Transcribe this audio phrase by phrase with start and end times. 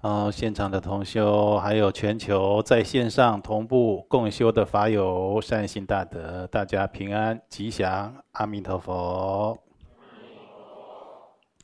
[0.00, 9.58] 好，现场的同修，还有全球在线上同步共修的法友，善心大德，大家平安吉祥，阿弥陀佛。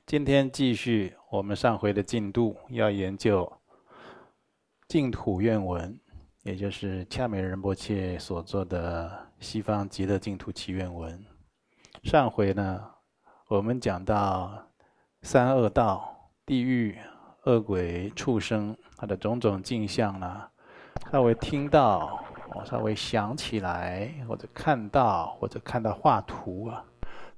[0.05, 3.50] 今天继续我们上回的进度，要研究
[4.88, 5.96] 净土愿文，
[6.42, 9.09] 也就是恰美仁波切所做的
[9.45, 11.24] 《西方极乐净土祈愿文》。
[12.10, 12.84] 上回呢，
[13.46, 14.66] 我们讲到
[15.23, 16.98] 三恶道、地狱。
[17.45, 20.48] 恶鬼、畜生，他的种种镜像呢，
[21.12, 26.83] 稍微听到，我稍微想起来，或者看到，或者看到画图啊，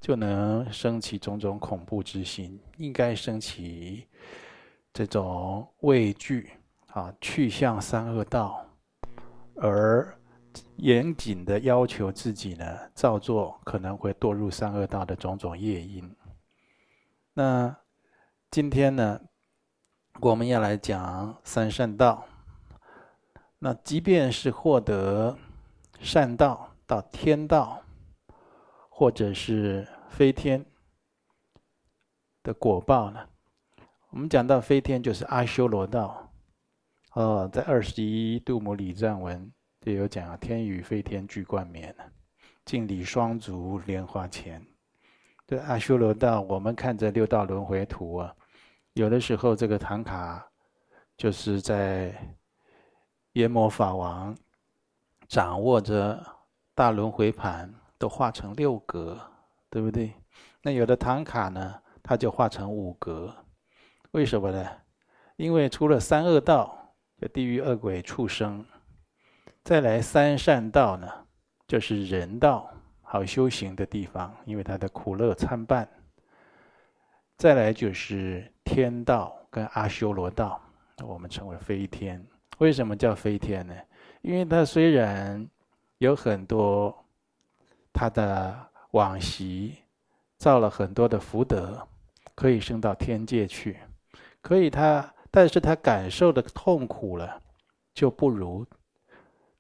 [0.01, 4.07] 就能升起种种恐怖之心，应该升起
[4.93, 6.53] 这种畏惧
[6.93, 8.65] 啊，去向三恶道，
[9.57, 10.17] 而
[10.77, 16.09] 严谨的要求自己呢，造作可能会堕入三恶道的种种业因。
[17.35, 17.77] 那
[18.53, 19.21] 今天呢？
[20.21, 22.25] 我们要来讲三善道。
[23.59, 25.37] 那即便是获得
[26.01, 27.83] 善道到天道，
[28.89, 30.65] 或者是飞天
[32.43, 33.29] 的果报呢？
[34.11, 36.31] 我们讲到飞天，就是阿修罗道。
[37.13, 41.95] 哦，在二十一度母礼赞文就有讲啊：天与飞天俱冠冕，
[42.65, 44.65] 净礼双足莲花前。
[45.47, 48.35] 这阿修罗道，我们看着六道轮回图啊。
[48.97, 50.51] 有的时候，这个唐卡
[51.19, 52.15] 就是在
[53.33, 54.35] 阎魔法王
[55.29, 56.25] 掌握着
[56.75, 59.21] 大轮回盘，都画成六格，
[59.69, 60.15] 对不对？
[60.63, 63.37] 那有的唐卡呢，它就画成五格，
[64.13, 64.67] 为什么呢？
[65.37, 68.65] 因为除了三恶道，就地狱恶鬼畜生，
[69.63, 71.07] 再来三善道呢，
[71.69, 72.73] 就是人道，
[73.03, 75.87] 好修行的地方，因为它的苦乐参半。
[77.37, 80.61] 再来就是天道跟阿修罗道，
[81.05, 82.21] 我们称为飞天。
[82.59, 83.75] 为什么叫飞天呢？
[84.23, 85.49] 因为它虽然
[85.99, 86.93] 有很多
[87.93, 88.55] 他的
[88.91, 89.77] 往昔
[90.37, 91.87] 造了很多的福德，
[92.35, 93.79] 可以升到天界去，
[94.43, 97.41] 可以他，但是他感受的痛苦了，
[97.95, 98.67] 就不如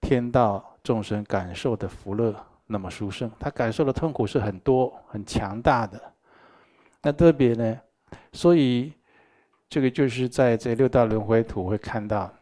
[0.00, 2.34] 天道众生感受的福乐
[2.67, 3.31] 那么殊胜。
[3.38, 6.00] 他感受的痛苦是很多、很强大的。
[7.03, 7.81] 那特别呢，
[8.33, 8.93] 所以
[9.69, 12.33] 这个就是在这六道轮回图会看到，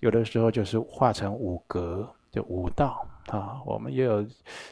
[0.00, 3.60] 有的时候就是画成五格，就五道啊。
[3.64, 4.26] 我们也有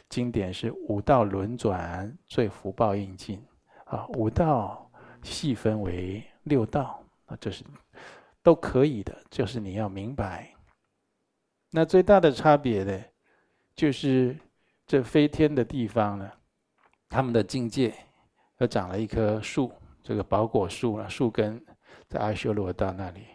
[0.09, 3.43] 经典是五道轮转，最福报应尽
[3.85, 4.05] 啊。
[4.09, 4.89] 五道
[5.21, 7.63] 细分为六道啊，这是
[8.41, 10.53] 都可以的，就是你要明白。
[11.71, 13.03] 那最大的差别呢，
[13.75, 14.37] 就是
[14.87, 16.31] 这飞天的地方呢，
[17.09, 17.93] 他们的境界。
[18.59, 19.69] 又长了一棵树，
[20.05, 21.59] 这个宝果树啊，树根
[22.07, 23.25] 在阿修罗道那里。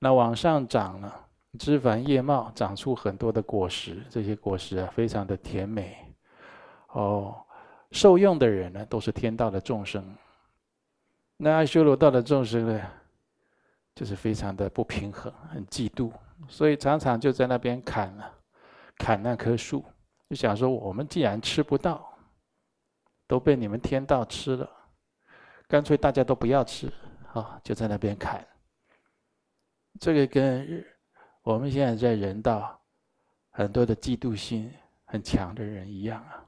[0.00, 1.12] 那往上长呢，
[1.60, 6.12] 枝繁叶茂，长出很多的果实，这些果实啊，非常的甜美。
[6.88, 7.36] 哦，
[7.92, 10.04] 受用的人呢，都是天道的众生。
[11.36, 12.90] 那阿修罗道的众生呢，
[13.94, 16.10] 就是非常的不平衡，很嫉妒，
[16.48, 18.28] 所以常常就在那边砍了，
[18.98, 19.84] 砍那棵树，
[20.28, 22.10] 就想说：我们既然吃不到。
[23.26, 24.70] 都被你们天道吃了，
[25.68, 26.92] 干脆大家都不要吃，
[27.32, 28.46] 啊，就在那边砍。
[30.00, 30.84] 这个跟
[31.42, 32.80] 我们现在在人道
[33.50, 34.72] 很多的嫉妒心
[35.04, 36.44] 很强的人一样啊，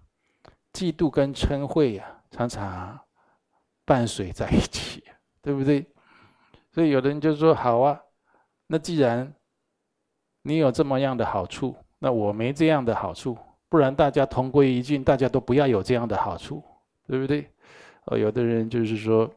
[0.73, 2.99] 嫉妒跟嗔恚啊，常常
[3.85, 5.05] 伴随在一起，
[5.41, 5.87] 对不对？
[6.73, 8.01] 所以有的人就说：好啊，
[8.67, 9.33] 那既然
[10.43, 13.39] 你有这么样的好处，那我没这样的好处。
[13.69, 16.63] 不然大家同归于尽，大家都不要有这样的好处，
[17.07, 17.51] 对不对？
[18.07, 19.31] 哦，有的人就是说，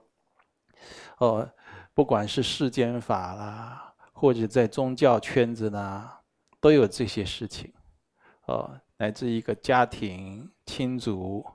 [1.19, 1.47] 哦，
[1.93, 6.19] 不管是世间法啦，或者在宗教圈子啦，
[6.59, 7.71] 都有这些事情，
[8.45, 11.45] 哦，乃至一个家庭亲族，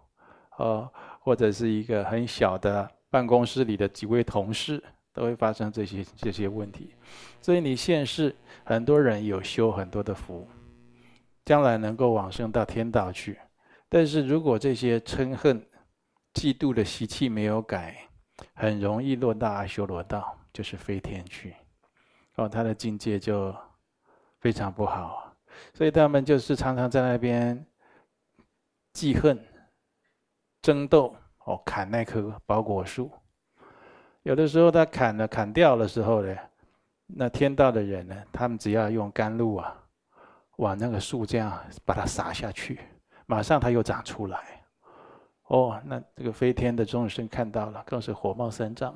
[0.58, 0.90] 哦，
[1.20, 4.82] 或者是一个很小的办公室里的几位同事，
[5.12, 6.94] 都会发生这些这些问题。
[7.40, 8.34] 所以你现世
[8.64, 10.46] 很多人有修很多的福。
[11.46, 13.38] 将来能够往生到天道去，
[13.90, 15.62] 但是如果这些嗔恨、
[16.34, 17.96] 嫉妒的习气没有改，
[18.54, 21.54] 很容易落到阿修罗道，就是飞天去，
[22.34, 23.54] 哦，他的境界就
[24.40, 25.32] 非常不好，
[25.72, 27.64] 所以他们就是常常在那边
[28.92, 29.42] 记恨、
[30.60, 33.10] 争斗，哦，砍那棵宝果树。
[34.22, 36.36] 有的时候他砍了、砍掉的时候呢，
[37.06, 39.80] 那天道的人呢，他们只要用甘露啊。
[40.58, 42.78] 往那个树这样把它撒下去，
[43.26, 44.53] 马上它又长出来。
[45.46, 48.94] 哦，那这个飞天的众生看到了，更是火冒三丈，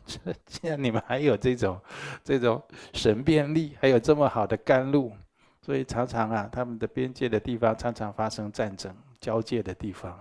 [0.46, 1.78] 既然你们还有这种
[2.24, 2.62] 这种
[2.94, 5.12] 神便力，还有这么好的甘露，
[5.60, 10.18] 所以常常啊，他们的边界的地方常常发生战争，交界的地方，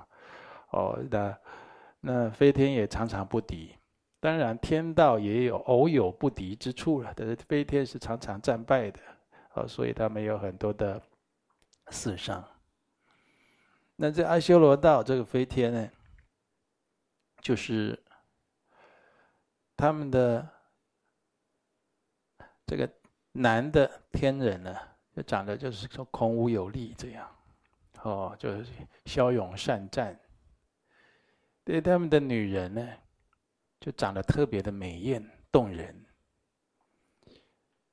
[0.72, 1.38] 哦，那
[2.02, 3.74] 那飞天也常常不敌。
[4.20, 9.00] 当然，天道也有偶有不敌之处了，但是飞天是常常战败的，
[9.54, 11.02] 哦，所以他们有很多的
[11.88, 12.44] 死伤。
[14.02, 15.92] 那这阿修罗道这个飞天呢，
[17.42, 18.02] 就是
[19.76, 20.50] 他们的
[22.66, 22.90] 这个
[23.34, 24.74] 男的天人呢，
[25.14, 27.30] 就长得就是说孔武有力这样，
[28.04, 28.72] 哦，就是
[29.04, 30.18] 骁勇善战。
[31.66, 32.88] 对他们的女人呢，
[33.82, 35.22] 就长得特别的美艳
[35.52, 36.06] 动人。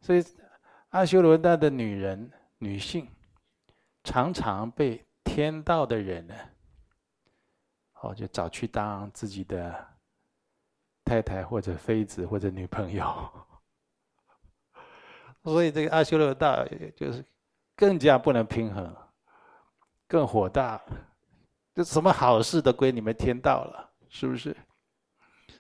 [0.01, 0.25] 所以
[0.91, 3.09] 阿修罗道的女人、女性，
[4.05, 5.05] 常常被
[5.37, 6.35] 天道的人呢，
[8.01, 9.87] 哦，就找去当自己的
[11.05, 13.31] 太太或者妃子或者女朋友，
[15.45, 16.67] 所以这个阿修罗道
[16.97, 17.23] 就是
[17.77, 18.97] 更加不能平衡，
[20.09, 20.81] 更火大，
[21.75, 24.57] 就什么好事都归你们天道了，是不是？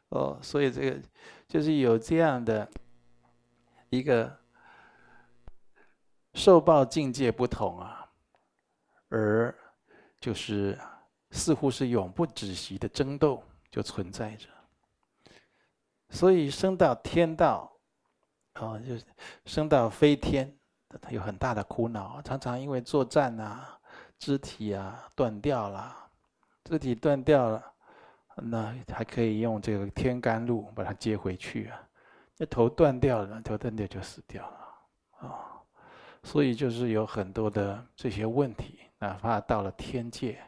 [0.08, 0.98] 哦，所以这个
[1.46, 2.66] 就是有这样的
[3.90, 4.34] 一个
[6.32, 8.10] 受报境界不同啊，
[9.10, 9.54] 而。
[10.20, 10.78] 就是
[11.30, 14.48] 似乎是永不止息的争斗就存在着，
[16.08, 17.70] 所以升到天道，
[18.54, 18.94] 哦，就
[19.44, 20.52] 升到飞天，
[21.00, 23.78] 他有很大的苦恼，常常因为作战啊，
[24.18, 25.94] 肢体啊断掉了，
[26.64, 27.72] 肢体断掉了，
[28.36, 31.80] 那还可以用这个天甘露把它接回去啊，
[32.38, 35.60] 那头断掉了，头断掉就死掉了，啊，
[36.22, 38.80] 所以就是有很多的这些问题。
[38.98, 40.38] 哪怕到了天界，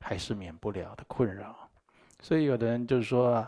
[0.00, 1.56] 还是免不了的困扰。
[2.20, 3.46] 所以有的人就是说，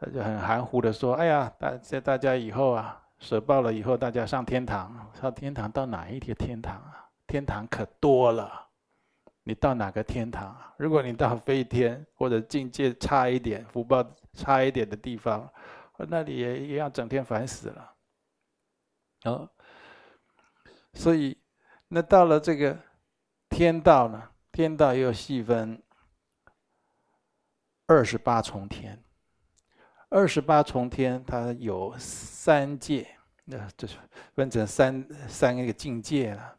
[0.00, 5.10] 他就很含糊的说：“哎呀，大在大家以后啊，舍报了以后，大家上天堂。
[5.20, 7.08] 上天堂到哪一个天堂啊？
[7.26, 8.66] 天堂可多了。
[9.42, 10.74] 你到哪个天堂啊？
[10.78, 14.02] 如果你到飞天或者境界差一点、福报
[14.32, 15.50] 差一点的地方，
[15.96, 17.92] 那里也一样整天烦死了。
[19.24, 19.50] 哦，
[20.94, 21.36] 所以
[21.88, 22.74] 那到了这个。”
[23.58, 24.22] 天道呢？
[24.52, 25.82] 天道又细分
[27.86, 29.02] 二十八重天。
[30.10, 33.04] 二十八重天，它有三界，
[33.44, 33.96] 那这是
[34.32, 36.56] 分成三三个境界了。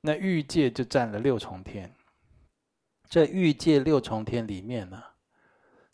[0.00, 1.94] 那欲界就占了六重天。
[3.08, 5.00] 这欲界六重天里面呢，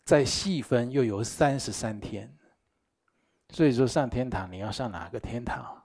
[0.03, 2.35] 再细分又有三十三天。
[3.49, 5.83] 所以说上天堂，你要上哪个天堂？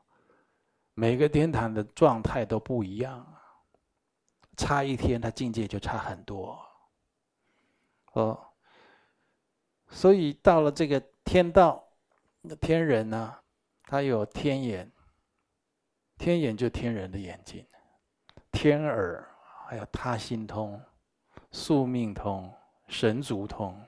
[0.94, 3.34] 每个天堂的状态都不一样。
[4.56, 6.58] 差一天，他境界就差很多。
[8.12, 8.48] 哦，
[9.88, 11.86] 所以到了这个天道，
[12.40, 13.36] 那天人呢，
[13.84, 14.90] 他有天眼，
[16.16, 17.66] 天眼就天人的眼睛，
[18.50, 19.28] 天耳，
[19.66, 20.80] 还有他心通、
[21.50, 22.52] 宿命通、
[22.88, 23.78] 神足通。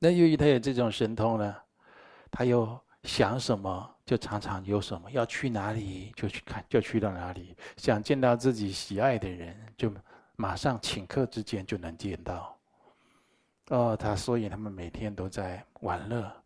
[0.00, 1.56] 那由于他有这种神通呢，
[2.30, 3.97] 他又想什么？
[4.08, 7.54] 就常常有什么要去哪里就去看，就去到哪里。
[7.76, 9.92] 想见到自己喜爱的人，就
[10.34, 12.58] 马上顷刻之间就能见到。
[13.66, 16.42] 哦，他所以他们每天都在玩乐。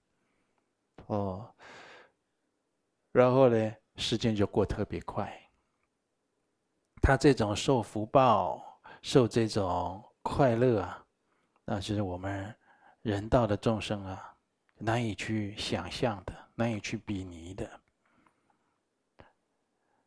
[1.07, 1.49] 哦，
[3.13, 5.33] 然后呢，时间就过特别快。
[7.01, 11.01] 他这种受福报、受这种快乐啊，
[11.65, 12.53] 那就是我们
[13.03, 14.35] 人道的众生啊，
[14.79, 16.42] 难以去想象的。
[16.55, 17.81] 难以去比拟的。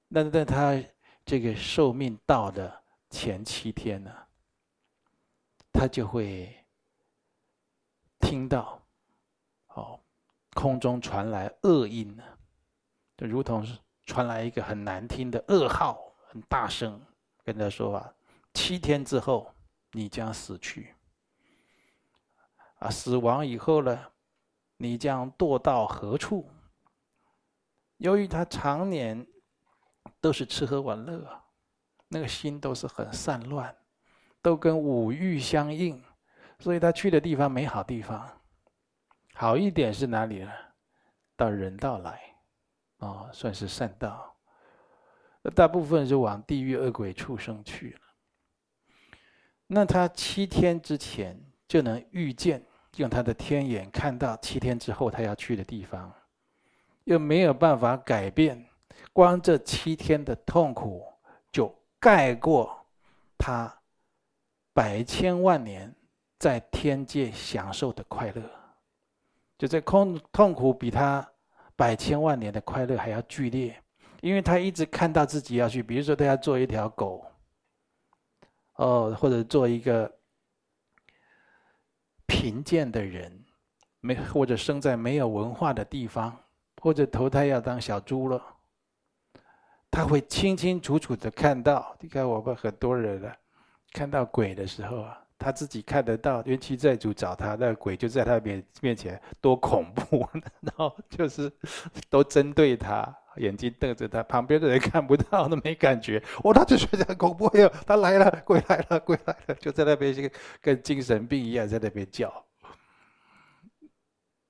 [0.08, 0.82] 那在他
[1.25, 4.12] 这个寿命到的前七天呢，
[5.74, 6.56] 他就会
[8.20, 8.82] 听到，
[9.70, 10.00] 哦，
[10.54, 12.24] 空中传来恶音呢，
[13.18, 17.02] 就如同是传来一个很难听的噩耗，很大声
[17.44, 18.16] 跟他说啊，
[18.54, 19.54] 七天之后
[19.92, 20.94] 你将死去。
[22.80, 24.12] 啊，死亡以后呢？
[24.77, 26.50] 你将堕到何处？
[27.98, 29.25] 由于他常年
[30.20, 31.44] 都是吃喝玩乐，
[32.10, 33.74] 那个心都是很散乱，
[34.41, 36.03] 都跟五欲相应，
[36.60, 38.41] 所以他去的地方没好地方。
[39.34, 40.51] 好一点是哪里呢？
[41.38, 42.36] 到人道来，
[42.98, 44.36] 哦，算是善道。
[45.55, 48.00] 大部分是往地狱恶鬼畜生去了。
[49.67, 52.65] 那他七天之前就能预见。
[52.98, 56.12] 用他的天眼看到七天之后他要去的地方，
[57.04, 58.66] 又没有办法改变，
[59.12, 61.06] 光这七天的痛苦
[61.52, 62.86] 就盖过
[63.38, 63.74] 他
[64.74, 65.94] 百千万年
[66.40, 68.42] 在天界享受的快乐。
[69.58, 71.25] 就这痛痛苦比他
[71.75, 73.82] 百千万年的快乐还要剧烈，
[74.22, 77.25] 因为他一直看到自己要去，比如说他要做一条狗，
[78.75, 80.14] 哦，或者做一个
[82.46, 83.44] 贫贱的人，
[84.02, 86.32] 没或者生在没有文化的地方，
[86.80, 88.40] 或者投胎要当小猪了，
[89.90, 91.98] 他会清清楚楚的看到。
[92.00, 93.36] 你看我们很多人了，
[93.94, 95.20] 看到鬼的时候啊。
[95.40, 100.24] 他自己看得到，冤亲债主找他，那鬼就在他面面前，多恐怖！
[100.62, 101.52] 然后就是
[102.12, 103.04] 都针对他，
[103.38, 106.22] 眼睛瞪着他，旁边的人看不到，都没感觉。
[106.44, 112.46] 哦，他就觉得很恐怖哟，他来了，鬼来了，鬼来了，就在那边跟精神病一样在那边叫。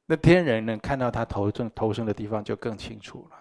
[0.06, 3.38] 那天人呢，看到他头正头生的地方就更清楚了，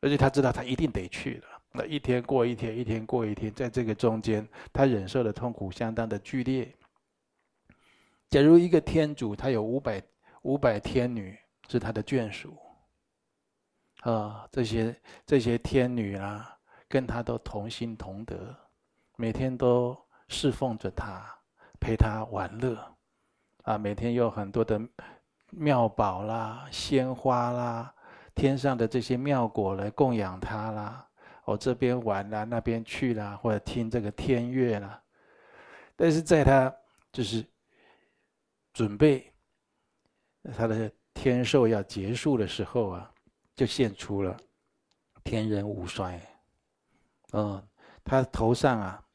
[0.00, 1.48] 而且他知道他一定得去了。
[1.72, 6.74] 那一天过一天，一天过一天，在这个中间，他忍受的痛苦相当的剧烈。
[8.30, 10.02] 假如一个天主，他有五百
[10.42, 12.56] 五百天女是他的眷属，
[14.02, 14.94] 啊，这些
[15.26, 16.56] 这些天女啊，
[16.88, 18.54] 跟他都同心同德，
[19.16, 19.96] 每天都
[20.28, 21.24] 侍奉着他，
[21.80, 22.78] 陪他玩乐，
[23.62, 24.80] 啊，每天有很多的
[25.50, 27.94] 妙宝啦、鲜花啦、
[28.34, 31.08] 天上的这些妙果来供养他啦。
[31.44, 35.02] 我这边玩啦，那边去啦，或者听这个天乐啦。
[35.94, 36.74] 但是在他
[37.12, 37.44] 就是
[38.72, 39.32] 准备
[40.56, 43.11] 他的天寿要结束的时候啊，
[43.62, 44.36] 就现出了
[45.22, 46.20] 天人五衰。
[47.32, 47.64] 嗯，
[48.02, 49.06] 他头上啊，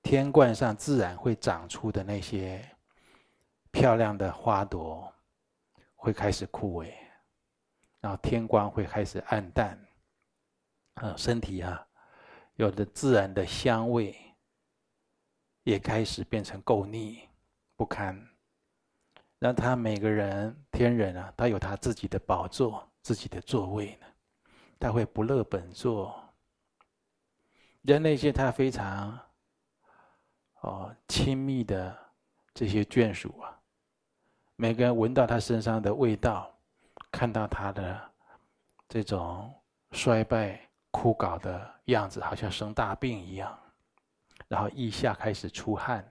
[0.00, 2.64] 天冠上自然会长出的那些
[3.72, 5.12] 漂亮的花朵
[5.96, 6.94] 会开始枯萎，
[7.98, 9.76] 然后天光会开始暗淡。
[10.94, 11.84] 啊，身体啊，
[12.54, 14.16] 有的自然的香味，
[15.64, 17.28] 也开始变成垢腻
[17.74, 18.24] 不堪。
[19.40, 24.06] 让他每个人天人啊，他有他自己的宝座、自己的座位呢，
[24.80, 26.12] 他会不乐本座。
[27.82, 29.16] 人那些他非常
[30.62, 31.96] 哦亲密的
[32.52, 33.56] 这些眷属啊，
[34.56, 36.52] 每个人闻到他身上的味道，
[37.12, 38.10] 看到他的
[38.88, 39.54] 这种
[39.92, 40.60] 衰败。
[40.90, 43.56] 枯槁的样子，好像生大病一样，
[44.48, 46.10] 然后腋下开始出汗，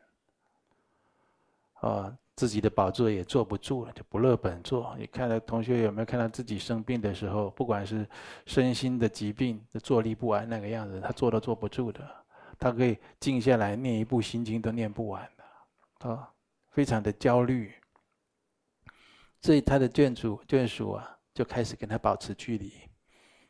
[1.81, 4.93] 啊，自己的宝座也坐不住了，就不乐本座。
[4.99, 8.05] 你看到同学有没有看到自己生病的时候，不管是
[8.45, 12.05] 身心的疾病，坐立不安那个样子，他坐都坐不住的，
[12.59, 16.29] 他可以静下来念一部心经都念不完的，啊，
[16.71, 17.73] 非常的焦虑。
[19.41, 22.73] 所以他的眷属眷属啊，就开始跟他保持距离，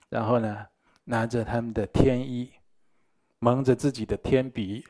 [0.10, 0.66] 然后呢，
[1.06, 2.52] 拿着他们的天衣，
[3.40, 4.84] 蒙着自己的天鼻，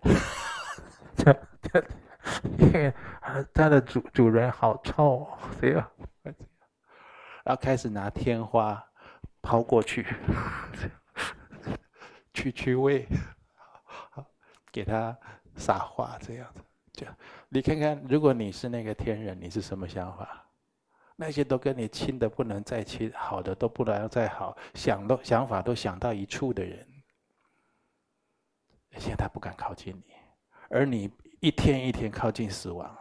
[2.60, 2.94] 因为
[3.54, 5.28] 他的主主人好臭，
[5.62, 5.92] 这样，
[7.44, 8.84] 然后开始拿天花
[9.42, 10.06] 抛过去，
[12.34, 13.08] 去去味，
[14.72, 15.18] 给他
[15.56, 16.62] 撒花这样子，
[16.94, 17.16] 这样，
[17.50, 20.42] 你看看，如果你是那个天人，你是什么想法？
[21.18, 26.86] 那些都跟你亲的不能再亲，好的都不能再好，想都想法都想到一处的人，
[28.98, 30.14] 现在他不敢靠近你，
[30.70, 31.10] 而你
[31.46, 32.98] 一天一天靠近死亡，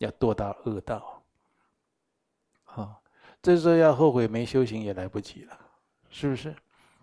[0.00, 1.22] 要堕到恶道，
[2.66, 2.94] 啊，
[3.40, 5.58] 这时候要后悔没修行也来不及了，
[6.10, 6.54] 是不是？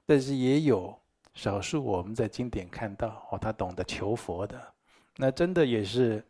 [0.06, 0.96] 但是也有
[1.34, 4.74] 少数我们在经典看到哦，他懂得求佛的，
[5.16, 6.24] 那真的也是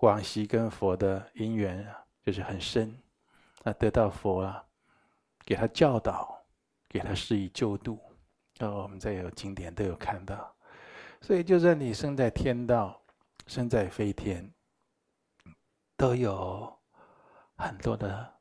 [0.00, 1.86] 往昔跟佛的因缘。
[2.24, 2.98] 就是很深，
[3.62, 4.64] 那得到佛啊，
[5.44, 6.42] 给他教导，
[6.88, 8.00] 给他施以救度，
[8.60, 10.50] 哦，我们在有经典都有看到，
[11.20, 12.98] 所以就算你生在天道，
[13.46, 14.52] 生在飞天，
[15.96, 16.78] 都有
[17.56, 18.34] 很多的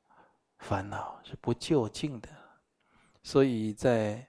[0.60, 2.29] 烦恼是不究竟的，
[3.22, 4.27] 所以在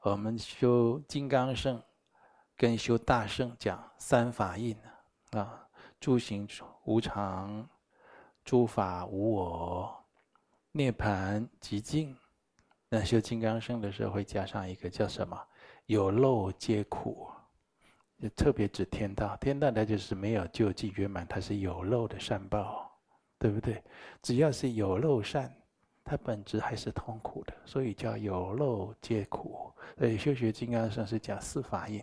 [0.00, 1.82] 我们修金刚圣
[2.56, 4.76] 跟修大圣讲三法印
[5.32, 5.68] 啊，
[6.00, 6.48] 诸行
[6.84, 7.68] 无常。
[8.44, 10.04] 诸法无我，
[10.72, 12.14] 涅槃寂静。
[12.90, 15.48] 那修金刚圣的时候会加上一个叫什么？
[15.86, 17.32] 有漏皆苦，
[18.30, 19.36] 特别指天道。
[19.36, 22.90] 天道它就是没有救济圆满，它是有漏的善报，
[23.38, 23.82] 对不对？
[24.22, 25.54] 只要是有漏善，
[26.02, 29.72] 它本质还是痛苦的，所以叫有漏皆苦。
[29.98, 32.02] 所以修学金刚乘是讲四法印，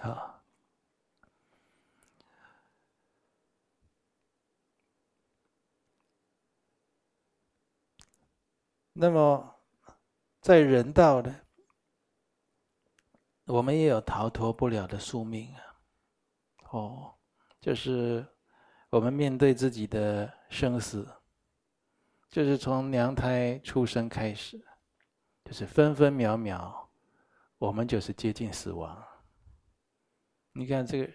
[0.00, 0.34] 好。
[9.00, 9.54] 那么，
[10.40, 11.32] 在人道呢，
[13.48, 15.60] 我们也有逃脱不了的宿命啊。
[16.70, 17.14] 哦，
[17.60, 18.24] 就是
[18.90, 21.08] 我们面对自己的生死，
[22.28, 24.62] 就是从娘胎出生开始，
[25.44, 26.86] 就是分分秒秒，
[27.56, 29.02] 我们就是接近死亡。
[30.52, 31.12] 你看这个，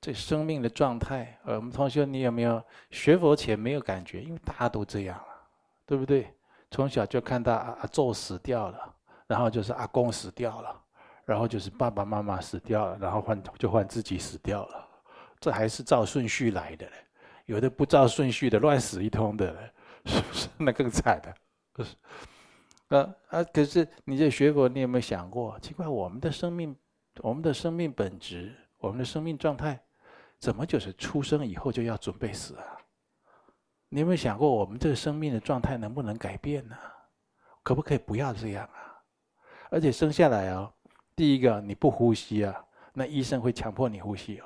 [0.00, 4.22] 这生命的状态，呃，我们同学，你有没有学佛前没有感觉？
[4.22, 5.48] 因为大家都这样了，
[5.84, 6.34] 对不对？
[6.70, 10.84] 从小就看到阿阿祖死掉了，然后就是阿公死掉了，
[11.26, 14.88] 然后就是爸爸妈妈死掉了，然后换就换自己死掉了，
[15.38, 16.92] 这还是照顺序来的嘞。
[17.44, 19.54] 有的不照顺序的乱死一通的，
[20.06, 20.48] 是不是？
[20.56, 21.34] 那更惨的，
[21.72, 21.94] 不是？
[22.88, 23.44] 啊啊！
[23.44, 25.58] 可是你这学佛，你有没有想过？
[25.60, 26.74] 奇怪，我们的生命，
[27.20, 29.80] 我们的生命本质，我们的生命状态，
[30.38, 32.64] 怎么就是出生以后就要准备死啊？
[33.88, 36.76] 你有没有想过，我们这个生命的状态能不能改变呢？
[37.64, 39.02] 可不可以不要这样啊？
[39.70, 40.72] 而且生下来哦，
[41.16, 42.54] 第一个你不呼吸啊，
[42.92, 44.44] 那医生会强迫你呼吸哦，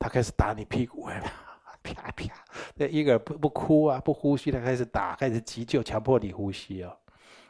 [0.00, 1.06] 他开始打你屁股，
[1.82, 2.26] 啪啪，
[2.74, 6.94] 那婴儿不不哭啊，不呼吸，他开始打，开始急救，强迫你呼吸哦。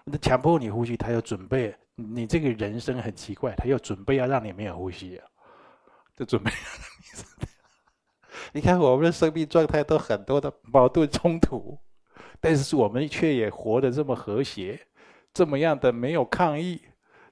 [0.05, 5.27] 那强迫你呼吸，他又准备，你这个人生很奇怪，他又准备要让你没有呼吸啊，
[6.15, 6.50] 就准备。
[8.53, 11.79] 你看我们的生命状态都很多的矛盾冲突，
[12.39, 14.79] 但是我们却也活得这么和谐，
[15.33, 16.81] 这么样的没有抗议，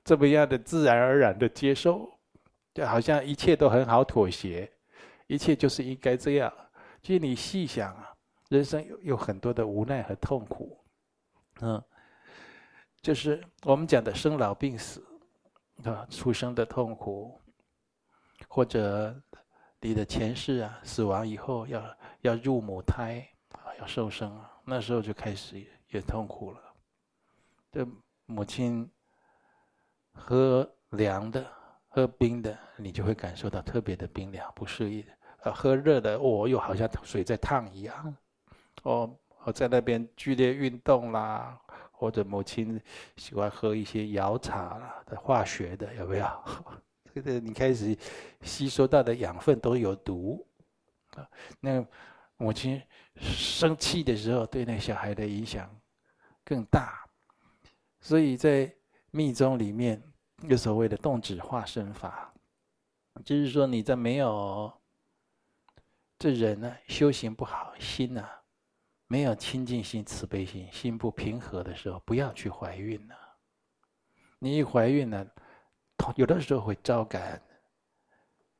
[0.08, 2.10] 这么样的自然而然的接受，
[2.72, 4.72] 就好像一切都很好妥协，
[5.26, 6.50] 一切就是应该这样。
[7.02, 8.10] 其实你细想啊，
[8.48, 10.82] 人生有有很多的无奈和痛苦，
[11.60, 11.84] 嗯，
[13.02, 15.06] 就是我们讲的生老病死，
[15.84, 17.38] 啊，出生的痛苦，
[18.48, 19.14] 或者
[19.78, 26.60] 你的前世啊，死亡以后要要入母胎啊，要受生啊，那时候就开始也痛苦了。
[27.70, 27.86] 这
[28.24, 28.90] 母亲
[30.18, 31.46] 喝凉的、
[31.88, 35.04] 喝冰的，你就会感受到特别的冰凉，不适应。
[35.42, 38.16] 呃，喝热的，哦，又好像水在烫一样。
[38.82, 41.58] 哦，我在那边剧烈运动啦，
[41.92, 42.80] 或者母亲
[43.16, 46.26] 喜欢喝一些摇茶啦的化学的，有没有？
[47.14, 47.96] 这个你开始
[48.42, 50.44] 吸收到的养分都有毒。
[51.14, 51.26] 啊，
[51.60, 51.84] 那
[52.36, 52.82] 母亲
[53.20, 55.68] 生气的时候，对那小孩的影响
[56.44, 57.04] 更大。
[58.00, 58.72] 所以在
[59.10, 60.02] 密宗里面
[60.42, 62.32] 有所谓的动止化身法，
[63.24, 64.72] 就是说你在没有。
[66.20, 68.28] 这人呢，修行不好，心呢、
[69.06, 73.14] 没有清净心、慈悲心，心不平和的时候，不要去怀孕了。
[74.40, 75.24] 你一怀孕呢，
[76.16, 77.40] 有的时候会招感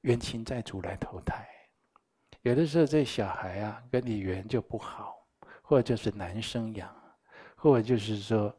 [0.03, 1.49] 冤亲债主来投胎，
[2.43, 5.27] 有的时候这小孩啊，跟你缘就不好，
[5.61, 6.95] 或者就是难生养，
[7.57, 8.57] 或者就是说，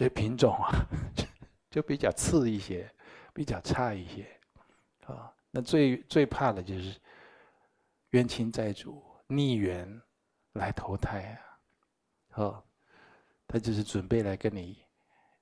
[0.00, 0.86] 这品种啊，
[1.68, 2.90] 就比较次一些，
[3.34, 4.40] 比较差一些，
[5.04, 6.98] 啊，那最最怕的就是。
[8.12, 10.02] 冤亲债主逆缘
[10.54, 11.38] 来投胎
[12.32, 12.64] 啊，哦，
[13.46, 14.82] 他就是准备来跟你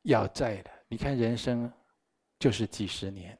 [0.02, 0.70] 要债的。
[0.88, 1.72] 你看人生
[2.38, 3.38] 就是几十年，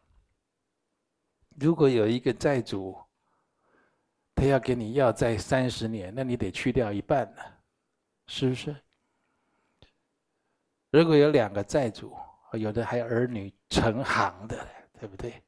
[1.61, 2.97] 如果有一个债主，
[4.35, 7.43] 他要跟你要债三十年，那你得去掉一半呢，
[8.29, 8.75] 是不是？
[10.91, 12.17] 如果有两个债主，
[12.53, 14.57] 有的还儿女成行的，
[14.99, 15.43] 对不对？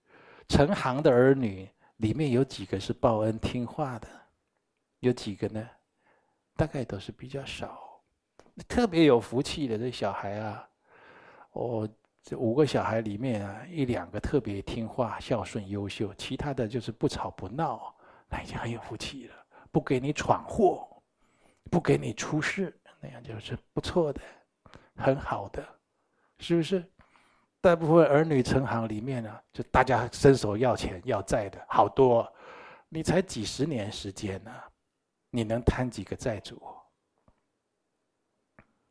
[0.48, 1.68] 成行的儿女。
[1.96, 4.09] 里面有几个是报恩听话的，
[5.00, 5.68] 有几个呢？
[6.57, 7.79] 大概都是比较少。
[8.66, 10.68] 特别有福气的这小孩啊，
[11.53, 11.87] 哦，
[12.22, 17.94] 这五个小孩里面啊，一两个特别听话、孝顺、优秀，其他的就是不吵不闹，
[18.31, 19.35] 那已经很有福气了。
[19.70, 20.88] 不给你闯祸，
[21.70, 24.22] 不给你出事，那样就是不错的，
[25.01, 25.67] 很好的，
[26.39, 26.85] 是不是？
[27.63, 32.27] 大部分儿女成行里面呢，就大家伸手要钱要债的好多，
[32.89, 34.51] 你才几十年时间呢，
[35.31, 36.63] 你能摊几个债主？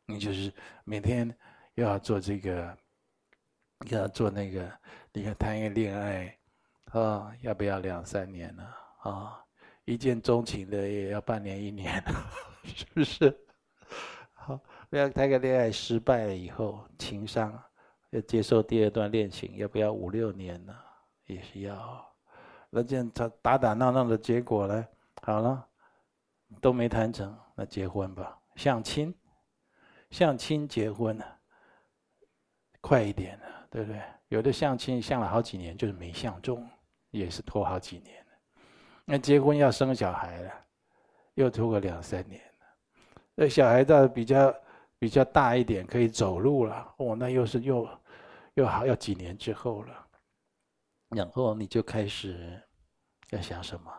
[0.06, 0.52] 你就是
[0.84, 1.36] 每天
[1.74, 2.76] 又要做这个，
[3.88, 4.70] 又要做那个，
[5.12, 6.38] 你看谈一个恋爱，
[6.92, 8.64] 啊，要不要两三年呢？
[9.02, 9.44] 啊，
[9.84, 12.02] 一见钟情的也要半年一年，
[12.64, 13.46] 是不是？
[14.90, 17.56] 不要谈个恋爱失败了以后，情商。
[18.10, 20.74] 要接受第二段恋情，要不要五六年呢？
[21.26, 22.04] 也是要。
[22.68, 24.84] 那这样他打打闹闹的结果呢？
[25.22, 25.64] 好了，
[26.60, 29.14] 都没谈成，那结婚吧，相亲，
[30.10, 31.24] 相亲结婚呢，
[32.80, 34.02] 快一点了，对不对？
[34.26, 36.68] 有的相亲相了好几年，就是没相中，
[37.10, 38.26] 也是拖好几年。
[39.04, 40.52] 那结婚要生小孩了，
[41.34, 42.42] 又拖个两三年。
[43.36, 44.52] 那小孩倒比较
[45.00, 46.94] 比较大一点，可以走路了。
[46.98, 47.88] 哦，那又是又。
[48.54, 50.06] 又好要几年之后了，
[51.10, 52.60] 然后你就开始
[53.30, 53.90] 要想什么？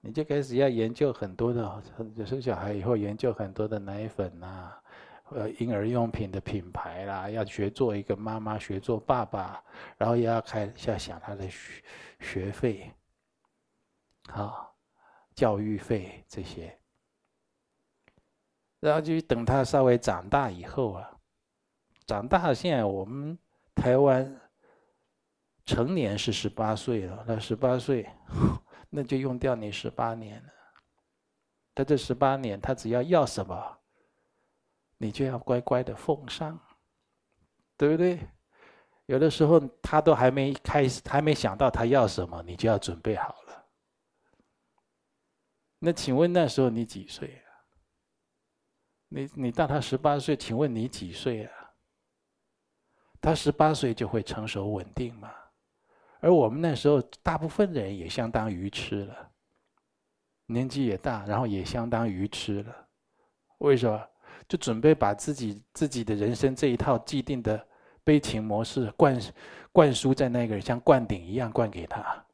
[0.00, 1.82] 你就开始要研究很多的，
[2.24, 4.82] 生小孩以后研究很多的奶粉呐、啊，
[5.30, 9.62] 呃，婴儿用品的品牌啦，要学做一个妈妈，学做爸爸，
[9.98, 11.82] 然后也要开要想他的学
[12.20, 12.90] 学费，
[14.28, 14.72] 好，
[15.34, 16.79] 教育费这些，
[18.80, 21.10] 然后就等他稍微长大以后啊，
[22.06, 23.38] 长大，现在我们
[23.74, 24.40] 台湾
[25.64, 28.08] 成年是十八岁了，那十八岁。
[28.92, 30.52] 那就用掉你十八年了。
[31.76, 33.78] 他这十八年，他只要要什么，
[34.98, 36.58] 你就要乖乖的奉上，
[37.76, 38.18] 对不对？
[39.06, 43.64] 有的时候他都还没开始，还没想到他要什么，你就要准备好了。
[45.78, 47.40] 那请问那时候你几岁？
[49.10, 51.52] 你你到他十八岁，请问你几岁啊？
[53.20, 55.30] 他十八岁就会成熟稳定吗？
[56.20, 59.30] 而我们那时候，大部分人也相当愚痴了，
[60.46, 62.88] 年纪也大，然后也相当愚痴了。
[63.58, 64.00] 为什么？
[64.48, 67.68] 就准备把自己自己的人生这一套既定的
[68.02, 69.20] 悲情模式灌
[69.70, 72.24] 灌输在那个人，像灌顶一样灌给他。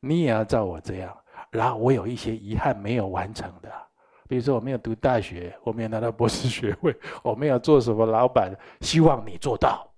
[0.00, 1.16] 你也要照我这样，
[1.50, 3.85] 然后我有一些遗憾没有完成的，
[4.28, 9.88] 比如说我没有读大学，我没有拿到博士学位，我没有做什么老板，希望你做到，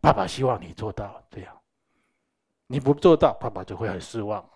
[0.00, 1.56] 爸爸希望你做到这样。
[2.66, 4.48] 你不做到，爸爸就会很失望，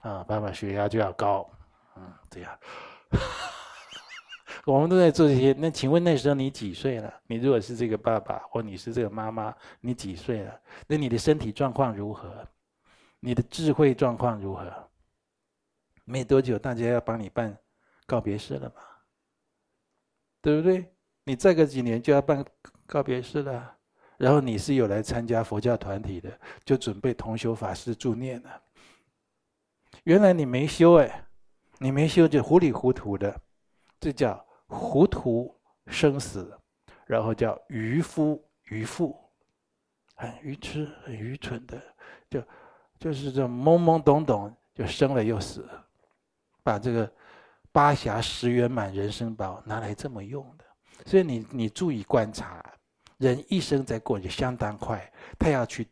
[0.00, 1.48] 啊，爸爸血压就要高，
[1.96, 2.58] 嗯，这样，
[4.66, 5.54] 我们都在做这些。
[5.56, 7.12] 那请问那时候你几岁了？
[7.26, 10.60] 你如果是这个爸爸，或你是这个妈妈，你几岁了？
[10.88, 12.46] 那你的身体状况如何？
[13.20, 14.64] 你的智慧状况如何？
[16.04, 17.56] 没多久，大家要帮你办
[18.12, 18.82] 告别式了吧？
[20.42, 20.92] 对不对？
[21.24, 22.44] 你再个几年就要办
[22.84, 23.78] 告别式了。
[24.18, 28.62] 然后你是有来参加佛教团体的，就准备同修法师助念了。
[30.04, 31.26] 原来你没修哎，
[31.78, 33.34] 你没修就糊里糊涂的，
[33.98, 36.54] 这叫糊涂生死，
[37.06, 39.18] 然后叫愚夫愚妇，
[40.16, 41.82] 很愚痴、很愚蠢的，
[42.28, 42.44] 就
[42.98, 45.66] 就是这懵懵懂懂就生了又死，
[46.62, 47.10] 把这个
[47.72, 50.64] 八暇十圆满人生宝拿来这么用的。
[51.06, 52.64] 所以你你注意观察。
[53.18, 55.08] 人一生在过就相当快，
[55.38, 55.86] 他要去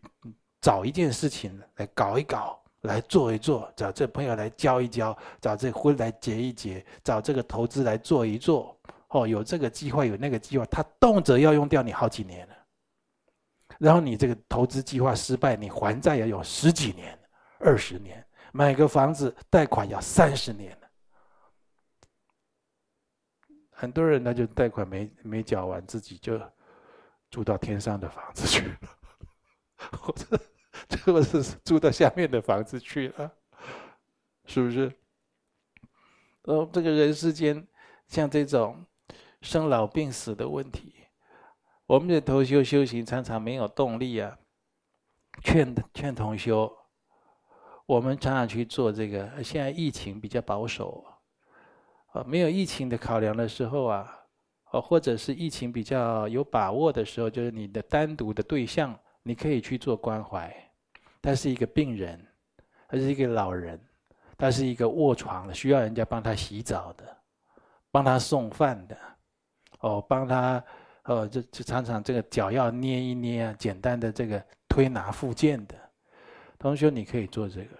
[0.60, 8.76] 找一件事情来搞一搞，来做一做，找这朋友来交一交，找这婚来结一结，找这个投资来做一做。
[9.10, 12.54] 哦，有这个计划，有那个计划，他动辄要用掉你好几年了。
[13.78, 17.16] 然后你这个投资计划失败，你还债要有十几年、
[17.60, 20.90] 二十年，买个房子贷款要三十年了。
[23.80, 26.40] 很多人他就贷款没没缴完，自己就。
[27.30, 28.76] 住到天上的房子去了，
[30.02, 30.36] 或者
[30.88, 33.32] 这个是住到下面的房子去了，
[34.46, 34.92] 是不是？
[36.42, 37.64] 哦，这个人世间
[38.08, 38.84] 像这种
[39.42, 40.92] 生老病死的问题，
[41.86, 44.36] 我们的同修修行常常没有动力啊。
[45.44, 46.76] 劝劝同修，
[47.86, 49.40] 我们常常去做这个。
[49.44, 51.06] 现在疫情比较保守，
[52.27, 54.16] 没有疫情的考量的时候啊。
[54.73, 60.49] 哦，或者是疫情比较有把握的时候，就是你的单独的对象，你可以去做关怀。
[61.20, 62.25] 他是一个病人，
[62.87, 63.81] 他是一个老人，
[64.38, 67.05] 他是一个卧床的，需要人家帮他洗澡的，
[67.90, 68.96] 帮他送饭的，
[69.81, 70.64] 哦，帮他，
[71.03, 75.75] 哦，就就常常这个脚要捏一捏啊，简单的这个推拿复健的，
[76.61, 77.79] 同学你可以做这个。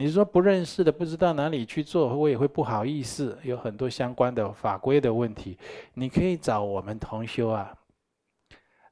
[0.00, 3.36] 你说不认识的，不知道哪里去做，我也会不好意思。
[3.42, 5.58] 有很多相关的法规的问题，
[5.92, 7.76] 你可以找我们同修啊，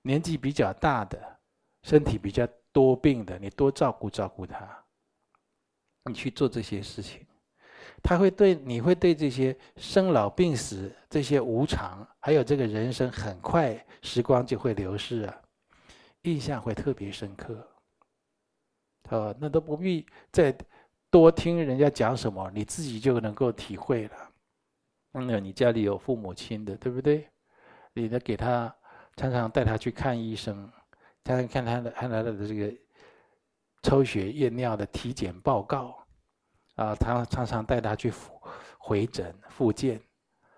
[0.02, 1.38] 年纪比较大的，
[1.84, 4.68] 身体比较多病的，你多照顾照顾他。
[6.06, 7.24] 你去做这些事情，
[8.02, 15.40] 他会对你会对这些生老病死这些无常，还有这个人生很快时光就会流逝啊，
[16.22, 17.64] 印象会特别深刻。
[19.10, 20.52] 哦，那都不必再。
[21.10, 24.32] 多听人家讲什么，你自己就能够体会了。
[25.12, 27.26] 嗯，你家里有父母亲的，对不对？
[27.94, 28.74] 你得给他
[29.16, 30.70] 常常带他去看医生，
[31.24, 32.76] 常常看他的看他的这个
[33.82, 35.96] 抽血验尿的体检报告，
[36.74, 38.38] 啊，他常常带他去复
[38.78, 39.98] 回诊复健，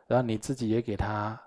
[0.09, 1.41] 然后你自己也给他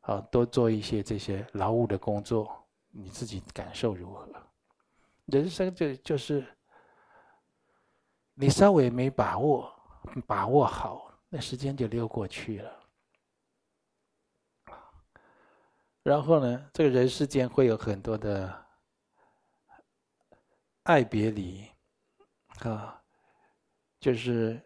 [0.00, 2.50] 啊多做一些这些劳务的工作，
[2.90, 4.26] 你自己感受如何？
[5.26, 6.46] 人生就就是。
[8.34, 9.72] 你稍微没把握，
[10.26, 12.80] 把握好，那时间就溜过去了。
[16.02, 18.66] 然后呢，这个人世间会有很多的
[20.82, 21.64] 爱别离，
[22.60, 23.00] 啊，
[24.00, 24.60] 就是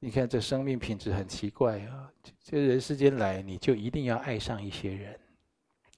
[0.00, 2.10] 你看这生命品质很奇怪啊！
[2.42, 5.20] 这人世间来，你就一定要爱上一些人，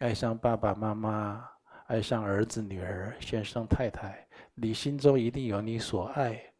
[0.00, 1.48] 爱上爸爸妈妈，
[1.86, 6.51] 爱上儿子女儿、先生太太，你心中一定有你所爱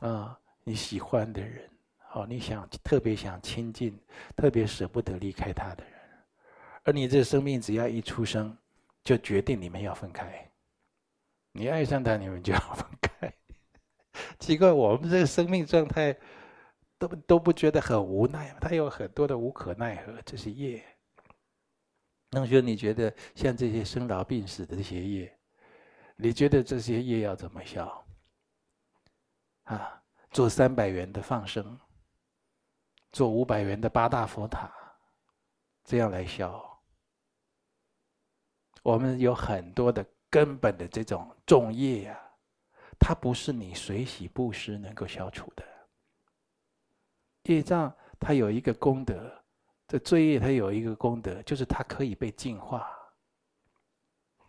[0.00, 3.98] 啊，你喜欢的人，好，你想特别想亲近，
[4.36, 5.92] 特别舍不得离开他的人，
[6.84, 8.56] 而你这生命只要一出生，
[9.02, 10.50] 就决定你们要分开。
[11.52, 13.32] 你爱上他，你们就要分开。
[14.38, 16.14] 奇怪，我们这个生命状态
[16.98, 20.84] 都都不觉得很无奈，他有很多的无可奈何，这是业。
[22.30, 25.38] 同学，你觉得像这些生老病死的这些业，
[26.16, 28.05] 你觉得这些业要怎么消？
[29.66, 30.02] 啊，
[30.32, 31.78] 做三百元的放生，
[33.12, 34.72] 做五百元的八大佛塔，
[35.84, 36.62] 这样来消。
[38.82, 42.20] 我们有很多的根本的这种重业呀。
[42.98, 45.62] 它不是你随喜布施能够消除的。
[47.42, 49.30] 业障它有一个功德，
[49.86, 52.90] 这罪业它有一个功德，就是它可以被净化。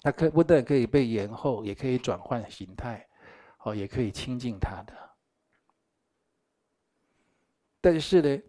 [0.02, 3.06] 它可不但可以被延后，也可以转换形态，
[3.64, 5.07] 哦，也可以清净它的。
[7.80, 8.44] 但是呢，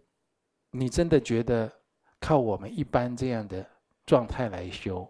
[0.71, 1.71] 你真的觉得
[2.19, 3.67] 靠我们一般这样的
[4.05, 5.09] 状态来修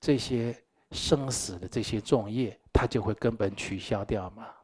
[0.00, 0.56] 这些
[0.90, 2.58] 生死的这些重业？
[2.72, 4.54] 他就会根本取消掉吗？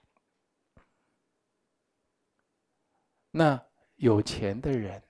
[3.33, 3.61] 那
[3.97, 5.03] 有钱的人，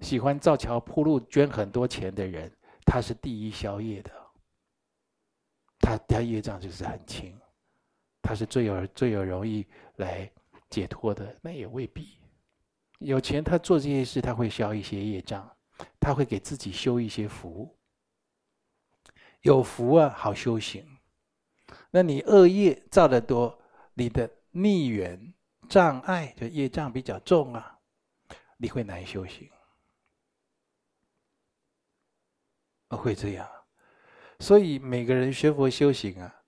[0.00, 4.12] 喜欢造桥铺路、捐很多钱的人，他是第一消业的。
[5.78, 7.34] 他他业障就是很轻，
[8.20, 10.30] 他是最有最有容易来
[10.68, 11.34] 解脱的。
[11.40, 12.19] 那也未必，
[13.00, 15.56] 有钱他做这些事，他会消一些业障，
[15.98, 17.76] 他会给自己修一些福。
[19.40, 20.86] 有福啊，好修行。
[21.90, 23.58] 那你恶业造得多，
[23.94, 25.32] 你的逆缘
[25.68, 27.78] 障碍就业障比较重啊，
[28.58, 29.50] 你会难修行，
[32.88, 33.48] 会这样。
[34.40, 36.42] 所以每个人学佛修行啊，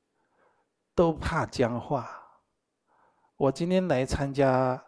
[0.94, 2.20] 都怕僵化。
[3.36, 4.84] 我今天来参加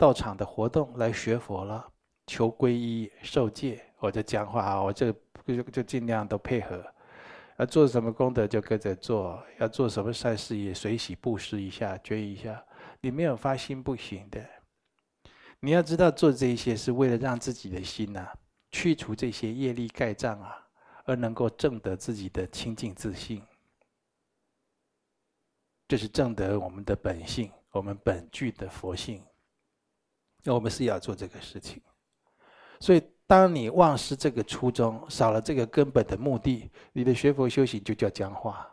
[0.00, 1.86] 道场的活动，来学佛了，
[2.26, 5.12] 求皈依受戒，我就讲话啊，我就
[5.46, 6.82] 就就尽量都配合。
[7.58, 12.64] 要做什么功德就跟着做，要做什么善事也随喜布施一下、捐一下。
[13.02, 14.42] 你没有发心不行的。
[15.58, 18.26] 你要知道，做这些是为了让自己的心呐、
[18.70, 20.66] 去除这些业力盖障啊，
[21.04, 23.42] 而能够证得自己的清净自信。
[25.86, 29.22] 这是证得我们的本性，我们本具的佛性。
[30.46, 31.82] 我们是要做这个事情，
[32.80, 33.02] 所以。
[33.30, 38.68] 当你忘失这个初衷，少了这个根本的目的，你的学佛修行就叫僵化。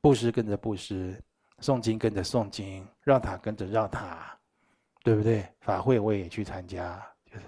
[0.00, 1.20] 布施跟着布施，
[1.60, 4.38] 诵经跟着诵经，绕塔跟着绕塔，
[5.02, 5.52] 对不对？
[5.62, 7.46] 法会我也去参加，就是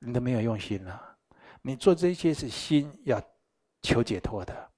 [0.00, 1.16] 你都没有用心了。
[1.62, 3.22] 你做这些是心要
[3.82, 4.70] 求解脱的，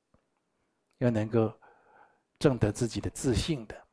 [0.99, 1.51] 要能够
[2.39, 3.86] 证得自己的自信的。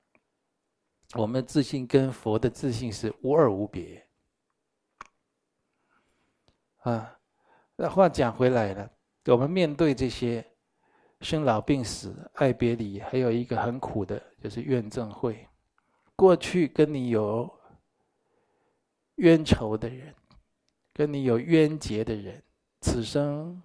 [1.16, 4.06] 我们自信跟佛的自信是无二无别。
[6.80, 7.18] 啊，
[7.76, 8.90] 那话讲回来了，
[9.26, 10.46] 我们面对这些
[11.22, 15.48] 生老病死、爱别离，还有一个很苦的，就是怨憎会。
[16.16, 17.50] 过去跟你有
[19.16, 20.14] 冤仇的人，
[20.94, 22.44] 跟你有冤结的人，
[22.82, 23.62] 此生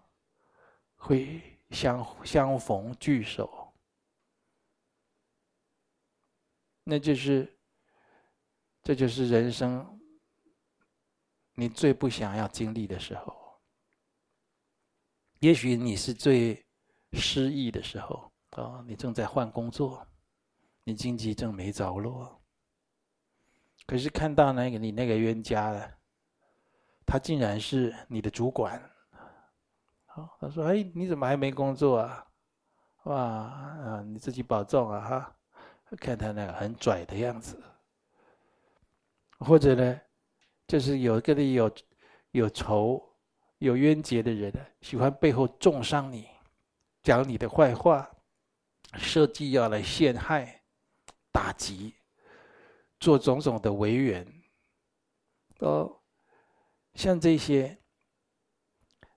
[0.96, 3.67] 会相相逢聚首，
[6.90, 7.55] 那就是，
[8.83, 10.01] 这就是人生。
[11.53, 13.61] 你最不想要经历的时候，
[15.40, 16.64] 也许你是最
[17.12, 18.83] 失意的时候啊！
[18.87, 20.07] 你正在换工作，
[20.85, 22.40] 你经济正没着落，
[23.87, 25.98] 可是看到那个你那个冤家了，
[27.05, 28.81] 他竟然是你的主管，
[30.07, 32.27] 好，他说：“哎，你怎么还没工作啊？
[33.03, 35.01] 哇，啊，你自己保重啊！
[35.07, 35.38] 哈，
[35.96, 37.62] 看他那个很拽的样子，
[39.38, 40.01] 或者呢？”
[40.68, 41.74] 就是有跟你有
[42.33, 43.03] 有仇、
[43.57, 46.29] 有冤结的人，喜欢背后中伤你，
[47.03, 48.07] 讲你的坏话，
[48.98, 50.62] 设计要来陷害、
[51.33, 51.94] 打击，
[53.01, 54.27] 做种种的违缘。
[55.61, 56.01] 哦，
[56.92, 57.79] 像这些，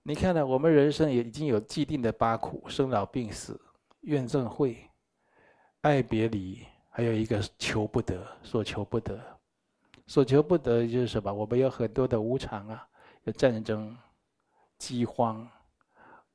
[0.02, 0.46] 你看呢？
[0.46, 3.60] 我们人生也已经有既定的八苦：生老病死、
[4.00, 4.88] 怨憎会、
[5.82, 9.20] 爱别离，还有一个求不得，所求不得。
[10.06, 11.32] 所求不得就是什么？
[11.32, 12.88] 我们有很多的无常啊，
[13.24, 13.96] 有战争、
[14.78, 15.48] 饥荒、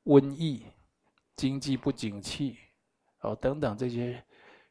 [0.04, 0.64] 瘟疫、
[1.36, 2.58] 经济不景气，
[3.20, 4.22] 哦等等这些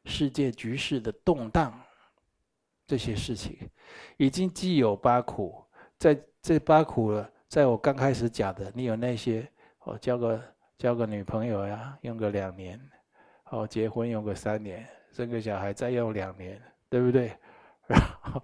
[0.04, 1.80] 世界局势的动荡，
[2.86, 3.56] 这些事情，
[4.16, 5.64] 已经既有八苦，
[5.96, 12.78] 在这八苦了，在我刚开始讲的，你有那些哦，交个交个女朋友呀，用个两年，
[13.50, 17.36] 哦，结婚用个三年，生个小孩再用两年，对不对？
[17.86, 18.42] 然后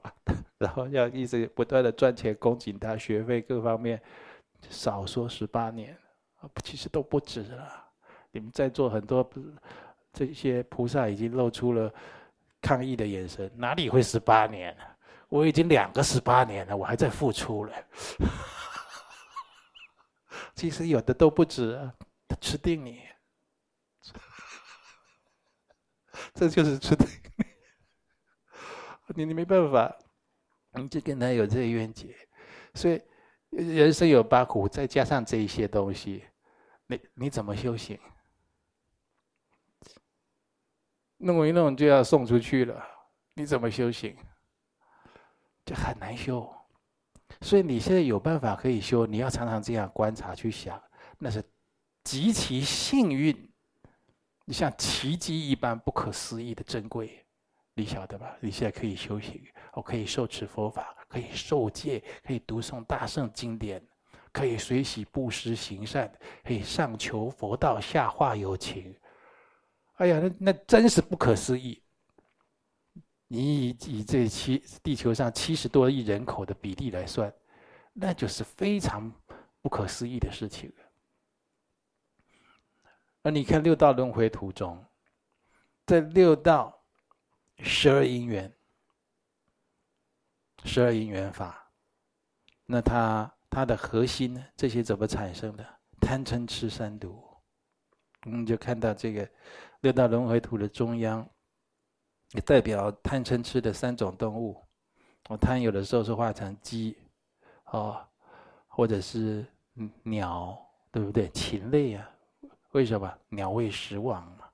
[0.58, 4.00] 然后要一直不断的赚钱供给他学费各方面，
[4.68, 5.96] 少说十八年，
[6.62, 7.68] 其实都不止了。
[8.30, 9.28] 你们在座很多
[10.12, 11.92] 这些菩萨已经露出了。
[12.66, 14.74] 抗议的眼神，哪里会十八年？
[15.28, 17.72] 我已经两个十八年了，我还在付出了。
[20.56, 21.78] 其实有的都不止，
[22.26, 23.02] 他吃定你，
[26.34, 27.44] 这就是吃定你。
[29.16, 29.96] 你你没办法，
[30.72, 32.14] 你就跟他有这个冤结，
[32.74, 33.00] 所以
[33.50, 36.24] 人生有八苦，再加上这一些东西，
[36.86, 37.98] 你你怎么修行？
[41.18, 42.84] 弄一弄就要送出去了，
[43.34, 44.16] 你怎么修行？
[45.64, 46.52] 这很难修。
[47.40, 50.82] 所以你现在有办法可以修，你要常常这样观察去想，
[51.18, 51.42] 那是
[52.02, 53.53] 极其幸运，
[54.44, 57.24] 你像奇迹一般不可思议的珍贵，
[57.74, 58.36] 你晓得吧？
[58.40, 63.82] 你现在可以修行，我可以受持佛法，可以受戒，可以读诵大圣经典，
[64.32, 66.12] 可以随喜布施行善，
[66.44, 68.94] 可以上求佛道，下化有情。
[69.94, 71.80] 哎呀，那那真是不可思议！
[73.28, 77.32] 你以以这七地球上七十多亿人口的比例来算，
[77.94, 79.10] 那就是非常
[79.62, 80.70] 不可思议的事情。
[83.24, 84.84] 而你看六道轮回图中，
[85.86, 86.78] 在六道
[87.58, 88.52] 十二因缘、
[90.62, 91.72] 十二因缘法，
[92.66, 94.44] 那它它的核心呢？
[94.54, 95.66] 这些怎么产生的？
[96.02, 97.24] 贪嗔痴三毒，
[98.26, 99.26] 我们就看到这个。
[99.80, 101.26] 六道轮回图的中央，
[102.32, 104.62] 也代表贪嗔痴的三种动物。
[105.30, 106.94] 我贪有的时候是化成鸡，
[107.66, 108.06] 哦，
[108.66, 109.46] 或者是
[110.02, 110.58] 鸟，
[110.90, 111.28] 对不对？
[111.30, 112.10] 禽类啊，
[112.74, 113.08] 为什么？
[113.28, 114.46] 鸟为食亡嘛。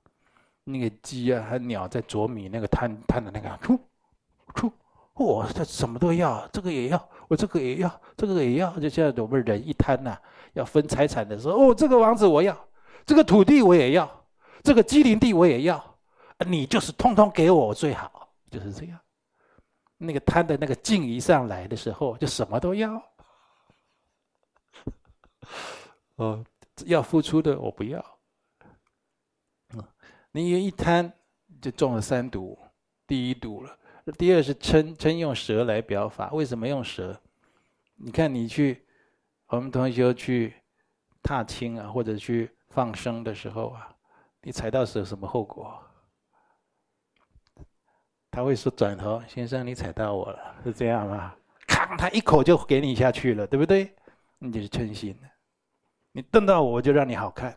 [0.63, 3.79] 那个鸡啊和鸟在啄米，那个贪贪的那个，出
[4.53, 4.71] 出，
[5.15, 8.71] 我这什么都要，这个也要，我这个也要，这个也要。
[8.79, 10.15] 就像我们人一贪呐，
[10.53, 12.55] 要分财产的时候，哦，这个房子我要，
[13.07, 14.09] 这个土地我也要。
[14.63, 15.83] 这个畸零地我也要，
[16.45, 18.99] 你就是通通给我最好，就是这样。
[19.97, 23.01] 那个贪的那个劲一上来的时候，就什么都要。
[26.17, 26.45] 哦，
[26.85, 28.03] 要付出的我不要。
[30.31, 31.11] 你一贪
[31.61, 32.57] 就中了三毒，
[33.05, 33.77] 第一毒了。
[34.17, 36.31] 第二是嗔，嗔用舌来表法。
[36.31, 37.21] 为什么用舌？
[37.95, 38.85] 你看你去，
[39.47, 40.55] 我们同学去
[41.21, 43.95] 踏青啊，或者去放生的时候啊。
[44.43, 45.79] 你踩到蛇什么后果？
[48.31, 51.35] 他会说：“转头，先生，你踩到我了，是这样吗？”
[51.67, 53.93] 咔，他一口就给你下去了，对不对？
[54.39, 55.15] 你就是嗔心。
[56.11, 57.55] 你瞪到我，我就让你好看。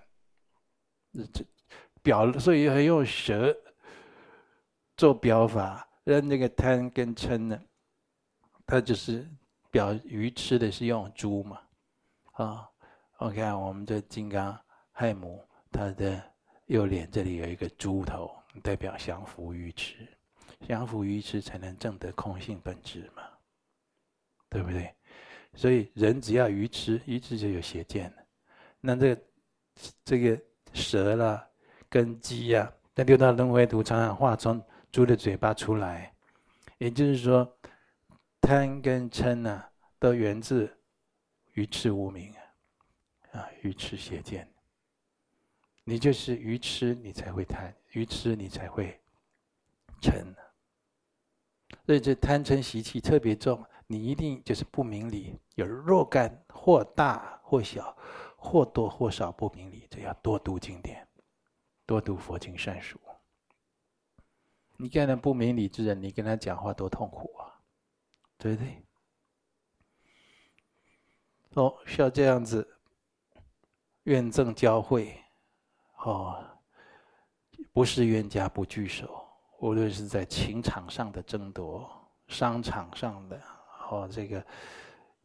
[1.12, 1.44] 这
[2.04, 3.52] 表，所以还用舌
[4.96, 7.60] 做表法，让那个贪跟嗔呢，
[8.64, 9.28] 他就是
[9.72, 11.60] 表鱼吃的是用猪嘛。
[12.34, 12.70] 啊
[13.16, 14.56] ，OK，我们这金刚
[14.92, 16.22] 亥母，他的。
[16.68, 19.96] 右脸这里有一个猪头，代表降伏鱼吃，
[20.66, 23.22] 降伏鱼吃才能证得空性本质嘛，
[24.48, 24.90] 对不对？
[25.54, 28.10] 所以人只要鱼吃，鱼吃就有邪见。
[28.80, 29.22] 那这个
[30.06, 31.46] 这个蛇啦，
[31.94, 36.12] 跟鸡呀、啊，在六道轮回图常常画从猪的嘴巴出来，
[36.76, 37.57] 也就是说，
[38.40, 40.76] 贪跟嗔呢、啊，都源自
[41.52, 42.35] 愚痴无明
[43.30, 44.52] 啊，啊愚痴邪见。
[45.85, 49.00] 你就是愚痴，你才会贪；愚痴，你才会
[50.00, 50.24] 嗔。
[51.86, 57.97] 所以这贪嗔习气特别重，你一定就是不明理，有若干或大或小、
[58.36, 61.03] 或多或少不明理，这要多读经典，
[61.87, 62.99] 多读佛经善书。
[64.76, 67.61] 你看那不明理之人，你跟他讲话多痛苦啊，
[68.39, 68.85] 对不对？
[71.55, 72.68] 哦，像这样子，
[74.05, 75.20] 怨憎交会。
[75.99, 76.45] 哦，
[77.72, 79.26] 不是冤家不聚首，
[79.61, 81.89] 无论是在情场上的争夺，
[82.26, 83.41] 商场上的，
[83.89, 84.47] 哦，这个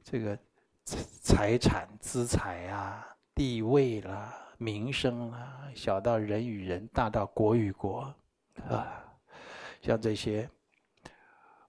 [0.03, 0.39] 这个
[0.86, 3.05] 财产资财啊，
[3.36, 8.14] 地位啦，民生啊，小到人与人，大到国与国，
[8.70, 9.03] 啊，
[9.82, 10.47] 像这些，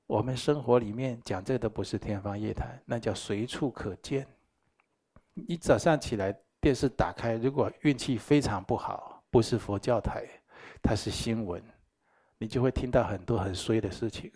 [0.06, 4.26] 我们生活里面讲这都不是天方夜谭，那叫随处可见。
[5.32, 6.38] 你早上起来。
[6.62, 10.26] 电视打开，如果运气非常不好，不是佛教台，
[10.82, 11.58] 它是新闻，
[12.36, 14.30] 你就会听到很多很衰的事情。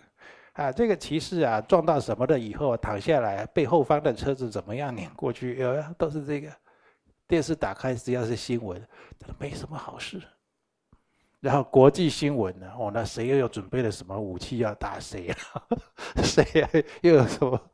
[0.55, 5.59] 啊，这个骑士啊撞到什么的以后躺下来，被后方的车子怎么样碾过去？
[5.59, 6.51] 有都是这个。
[7.35, 8.81] 电视打开，只要是新闻，
[9.41, 10.23] 没什么好事。
[11.41, 12.73] 然后国际新闻呢？
[12.79, 15.67] 哦，那谁又有准备了什么武器要打谁啊？
[16.23, 16.71] 谁啊？
[17.03, 17.71] 又有什么？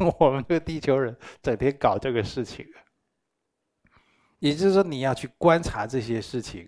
[0.18, 2.66] 我们这个地球人整天搞这个事情。
[4.38, 6.66] 也就是说，你要去观察这些事情，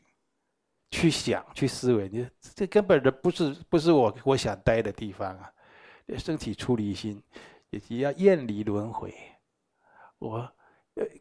[0.90, 5.50] 去想、去思维，你这根本的不是不是我我想待的地方啊！
[6.18, 7.22] 身体出离心，
[7.70, 9.14] 也要厌离轮回。
[10.18, 10.54] 我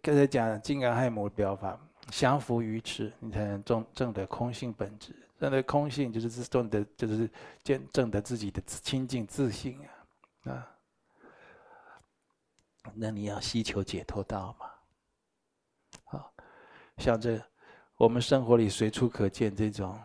[0.02, 5.16] 刚才讲金刚亥母表法，降伏愚痴，你才能证证得空性本质。
[5.40, 7.28] 证得空性，就是自证的，就是
[7.64, 9.80] 见证得自己的清净自信
[10.44, 10.52] 啊！
[10.52, 10.78] 啊，
[12.94, 14.68] 那你要希求解脱道嘛？
[16.98, 17.42] 像这，
[17.96, 20.00] 我们生活里随处可见这种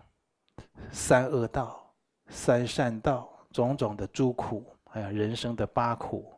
[0.90, 1.94] 三恶道、
[2.28, 6.32] 三善道，种种的诸苦，还有人生的八苦，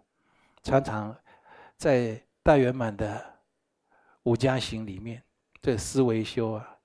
[0.64, 1.16] 常常
[1.76, 3.40] 在大圆满的
[4.22, 5.22] 五加行里面，
[5.60, 6.78] 这思维修啊，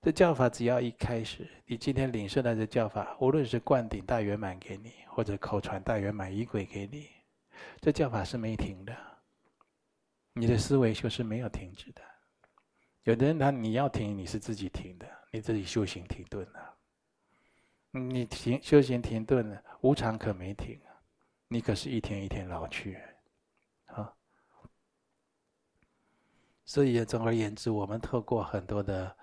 [0.00, 7.08] 这教法只要一开始，你今天领受到这教法，无论是灌顶大圆满给你，或者口传大圆满仪轨给你，
[7.80, 8.96] 这教法是没停的，
[10.32, 12.02] 你的思维修是没有停止的。
[13.02, 16.74] 有的人他你要停，你是自己停的，你自己修行停顿了。
[17.90, 20.78] 你停修行停顿了，无常可没停，
[21.48, 22.98] 你可是一天一天老去，
[26.68, 29.16] 所以总而言之，我们透过很多的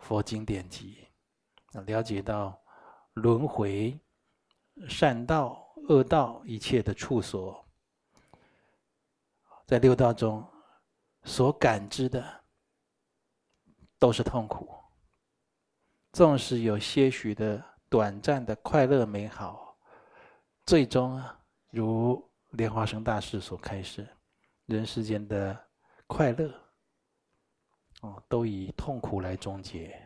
[0.00, 1.08] 佛经典籍，
[1.86, 2.62] 了解到
[3.14, 3.98] 轮回、
[4.86, 7.66] 善道、恶道一切的处所，
[9.66, 10.46] 在六道中
[11.24, 12.22] 所感知的。
[13.98, 14.66] 都是痛苦，
[16.12, 19.76] 纵使有些许的短暂的快乐美好，
[20.64, 21.38] 最终啊，
[21.70, 24.08] 如莲花生大师所开示，
[24.64, 25.54] 人世间的
[26.06, 26.50] 快乐，
[28.00, 30.00] 哦，都以痛苦来终结。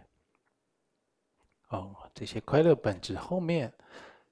[1.69, 3.73] 哦，这些快乐本质后面，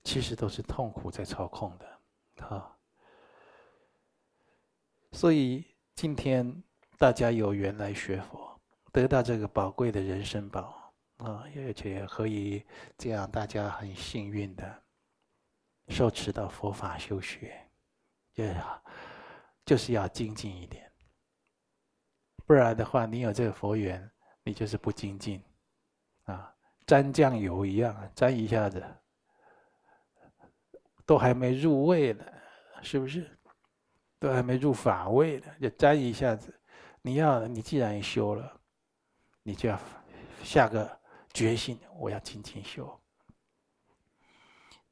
[0.05, 2.77] 其实都是痛苦在操控的，啊。
[5.13, 6.63] 所以今天
[6.99, 8.51] 大家有缘来学佛。
[8.93, 12.63] 得到这个宝贵的人生宝啊，而且可以
[12.99, 14.83] 这样，大家很幸运的
[15.89, 17.59] 受持到佛法修学，
[18.35, 18.45] 就
[19.65, 20.92] 就是要精进一点，
[22.53, 24.11] 不然的话，你有这个佛缘，
[24.43, 25.43] 你就是不精进
[26.25, 26.55] 啊，
[26.87, 28.85] 沾酱油一样，沾一下子
[31.07, 32.23] 都还没入味呢，
[32.83, 33.27] 是不是？
[34.19, 36.55] 都还没入法味呢，就沾一下子，
[37.01, 38.61] 你要你既然修了。
[39.43, 39.81] 你就要
[40.45, 41.01] 下个
[41.33, 43.01] 决心，我要精进修，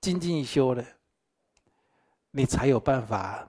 [0.01, 0.83] 精进修了，
[2.31, 3.47] 你才有办法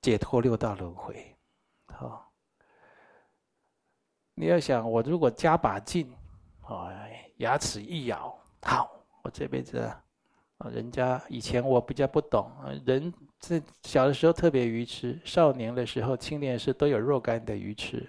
[0.00, 1.36] 解脱六道轮回。
[1.86, 2.29] 好，
[4.40, 6.10] 你要想，我如果加把劲，
[6.66, 8.90] 哎，牙齿一咬，好，
[9.22, 10.02] 我这辈子啊，
[10.72, 12.50] 人家以前我比较不懂，
[12.86, 18.08] 人在小的时候特别愚痴，少年的时候、青年时都有若干的愚痴。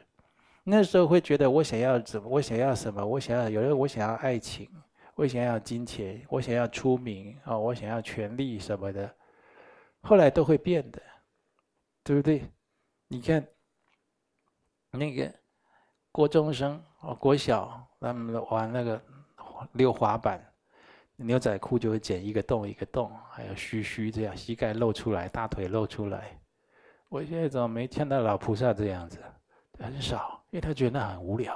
[0.64, 2.30] 那时候会觉得我想要怎么？
[2.30, 3.06] 我想要什么？
[3.06, 4.70] 我想要有人，我想要爱情，
[5.16, 9.14] 我想要金钱，我想要出名啊，我想要权力什么的。
[10.00, 11.02] 后来都会变的，
[12.06, 12.50] 对不对？
[13.10, 13.46] 你看
[14.92, 15.30] 那个
[16.12, 19.01] 国中生哦，国小他们玩那个
[19.74, 20.43] 溜滑板，
[21.16, 26.39] 牛仔裤就会剪一个洞一个洞，还有嘘嘘这样，膝盖露出来，大腿露出来。
[27.09, 29.20] 我现在怎么没见到老菩萨这样子？
[29.80, 30.39] 很少。
[30.51, 31.55] 因为他觉得很无聊，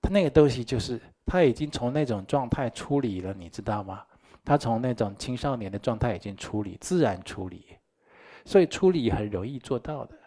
[0.00, 4.02] 他那个东西就是他已经从那种状态出离了，你知道吗？
[4.42, 7.76] 他从那种青少年的状态已经处理，自然处理，
[8.46, 10.18] 所以处理很容易做到的。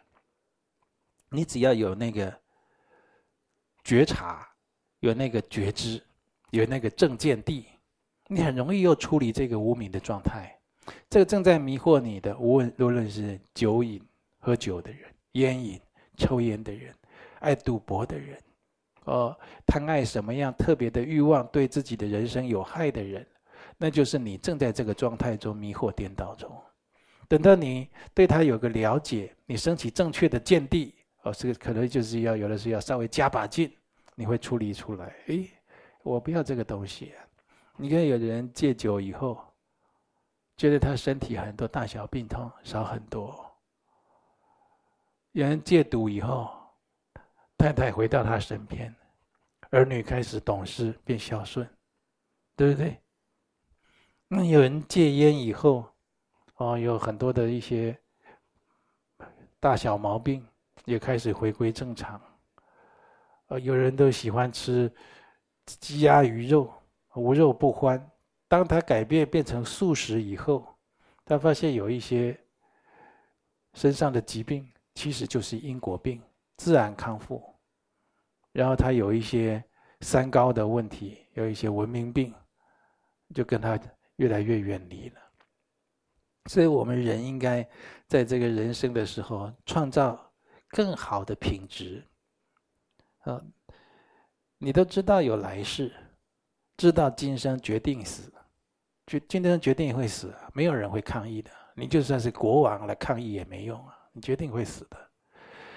[1.30, 2.32] 你只要有那个
[3.84, 4.48] 觉察，
[5.00, 6.02] 有那个觉知，
[6.52, 7.66] 有那个正见地，
[8.28, 10.58] 你很容易又出离这个无明的状态。
[11.10, 14.02] 这个正在迷惑你的，无论无论是酒瘾、
[14.40, 15.02] 喝酒的人、
[15.34, 15.80] 烟瘾、
[16.18, 16.94] 抽烟的人。
[17.40, 18.40] 爱赌博的人，
[19.04, 23.28] 哦，贪爱什么样特别的欲望，对自己的人生有害的人，
[23.78, 26.50] 那就是你正在这个状态中迷惑颠倒中。
[27.28, 33.70] 等到你对他有个了解，你升起正确的见地，哦，这个可能就是要有的时候要稍微加把劲，
[34.16, 35.14] 你会处理出来。
[35.28, 35.50] 诶，
[36.04, 37.14] 我不要这个东西。
[37.76, 39.44] 你看，有的人戒酒以后，
[40.56, 43.34] 觉得他身体很多大小病痛少很多；
[45.32, 46.50] 有人戒赌以后。
[47.56, 48.94] 太太回到他身边，
[49.70, 51.66] 儿女开始懂事，变孝顺，
[52.58, 53.00] 对不对？
[54.28, 55.88] 那有人戒烟以后，
[56.58, 57.98] 哦，有很多的一些
[59.62, 60.46] 大小毛病
[60.86, 62.22] 也开始回归正常。
[63.48, 64.92] 呃，有人都喜欢吃
[65.66, 66.74] 鸡鸭鱼肉，
[67.16, 68.10] 无肉不欢。
[68.48, 70.68] 当他改变变成素食以后，
[71.26, 72.40] 他发现有一些
[73.74, 76.22] 身上的疾病其实就是因果病，
[76.58, 77.44] 自然康复。
[78.52, 79.64] 然后他有一些
[80.02, 82.34] 三高的问题，有一些文明病，
[83.34, 83.80] 就跟他
[84.18, 85.20] 越来越远离了。
[86.46, 87.68] 所以我们人应该
[88.08, 90.32] 在这个人生的时候创造
[90.74, 92.04] 更好的品质。
[93.20, 93.40] 啊，
[94.58, 95.94] 你都知道有来世，
[96.76, 98.34] 知道今生决定死，
[99.06, 101.52] 决今生决定会死，没有人会抗议的。
[101.76, 104.98] 你就算是国王来抗议也没用啊，你决定会死的，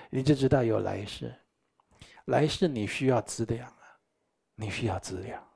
[0.09, 1.35] 你就知道有来世。
[2.25, 4.01] 来世你需要资粮啊，
[4.55, 5.47] 你需要资粮。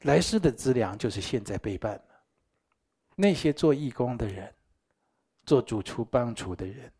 [0.00, 2.14] 来世的资粮就是现在备办的，
[3.14, 4.52] 那些做义工的人，
[5.44, 6.92] 做主厨帮厨的人，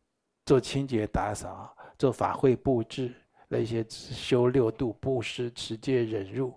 [0.47, 1.77] 做清洁打扫。
[1.99, 3.11] 做法会布置，
[3.49, 6.55] 那些修六度、布施、持戒、忍辱、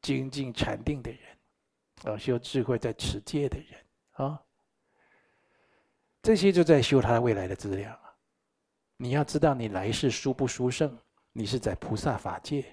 [0.00, 4.40] 精进禅定的人，啊，修智慧在持戒的人啊，
[6.22, 8.14] 这些就在修他未来的资粮啊。
[8.98, 10.96] 你要知道，你来世殊不殊胜，
[11.32, 12.64] 你是在菩萨法界，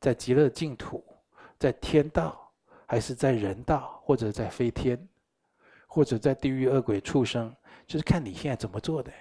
[0.00, 1.04] 在极乐净土，
[1.56, 2.52] 在天道，
[2.84, 5.08] 还是在人道，或者在飞天，
[5.86, 7.54] 或者在地狱恶鬼畜生，
[7.86, 9.12] 就是看你现在怎么做的。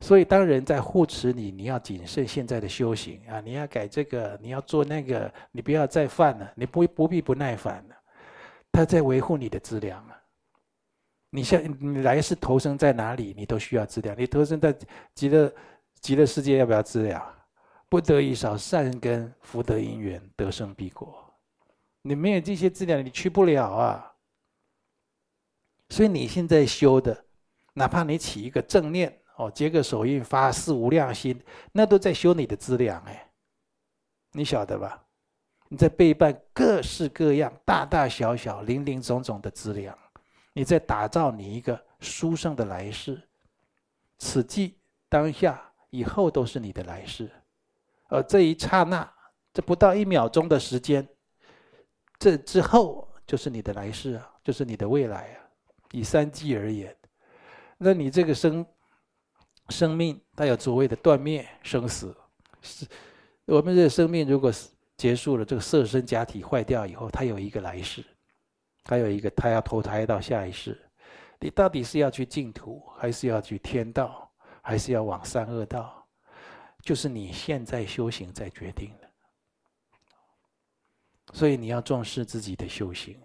[0.00, 3.40] 所以，当人在护持你，你要谨慎现在的修行啊！
[3.40, 7.96] 你要改这个，你要做那个，你不要再犯了，你不不必不耐烦了。
[8.70, 10.22] 他在维护你的资粮啊！
[11.30, 14.14] 你像你来世投生在哪里，你都需要资粮。
[14.18, 14.76] 你投生在
[15.14, 15.50] 极乐
[16.00, 17.34] 极乐世界，要不要资粮？
[17.88, 21.24] 不得已少善根福德因缘，得生必果。
[22.02, 24.12] 你没有这些资粮，你去不了啊！
[25.88, 27.24] 所以你现在修的，
[27.72, 29.20] 哪怕你起一个正念。
[29.36, 31.38] 哦，结个手印，发誓无量心，
[31.72, 33.30] 那都在修你的资粮哎，
[34.32, 35.04] 你晓得吧？
[35.68, 39.96] 你在备办各式各样、大大小小、林林总总的资粮，
[40.54, 43.20] 你在打造你一个书生的来世。
[44.18, 44.78] 此际
[45.08, 45.60] 当下
[45.90, 47.30] 以后都是你的来世，
[48.08, 49.06] 而这一刹那，
[49.52, 51.06] 这不到一秒钟的时间，
[52.18, 55.44] 这之后就是你的来世啊，就是你的未来啊。
[55.92, 56.96] 以三际而言，
[57.76, 58.64] 那你这个生。
[59.68, 62.16] 生命它有所谓的断灭生死，
[62.62, 62.86] 是
[63.46, 64.52] 我们这个生命如果
[64.96, 68.04] 结束了，这个色身假体坏掉以后，它有一个来世，
[68.84, 70.80] 还有一个它要投胎到下一世。
[71.38, 74.30] 你到底是要去净土，还是要去天道，
[74.62, 76.06] 还是要往三恶道？
[76.82, 79.10] 就是你现在修行在决定的。
[81.32, 83.20] 所以你要重视自己的修行。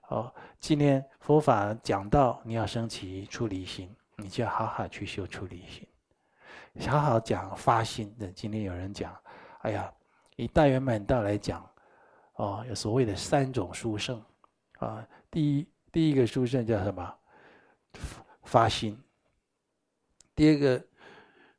[0.00, 3.94] 好，今天佛法讲到你要升起出离心。
[4.20, 5.88] 你就要好好去修出离心，
[6.88, 8.14] 好好讲发心。
[8.18, 9.16] 那今天有人讲，
[9.60, 9.92] 哎呀，
[10.36, 11.68] 以大圆满道来讲，
[12.34, 14.22] 哦，有所谓的三种殊胜，
[14.78, 17.14] 啊，第一第一个殊胜叫什么？
[18.44, 18.96] 发心。
[20.34, 20.84] 第二个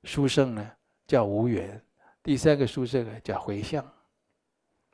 [0.04, 0.72] 殊胜呢
[1.08, 1.84] 叫无缘，
[2.24, 3.86] 第三个殊胜呢叫回向。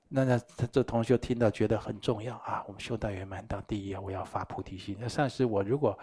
[0.08, 4.98] 那那他这同学听到觉得很重要啊，我们修大圆满道第一，我要发菩提心。
[5.00, 5.98] 那上次我如果。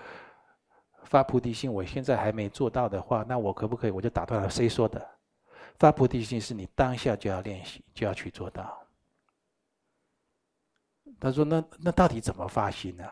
[1.05, 3.90] 发菩提心，我现在还没做到的话，那我可不可以？
[3.90, 4.50] 我就打断了。
[4.50, 5.07] 谁说的？
[5.78, 8.80] 发菩提心是你当下就要练习，就要去做到。
[11.20, 13.05] 他说：“那那到底怎么发心呢？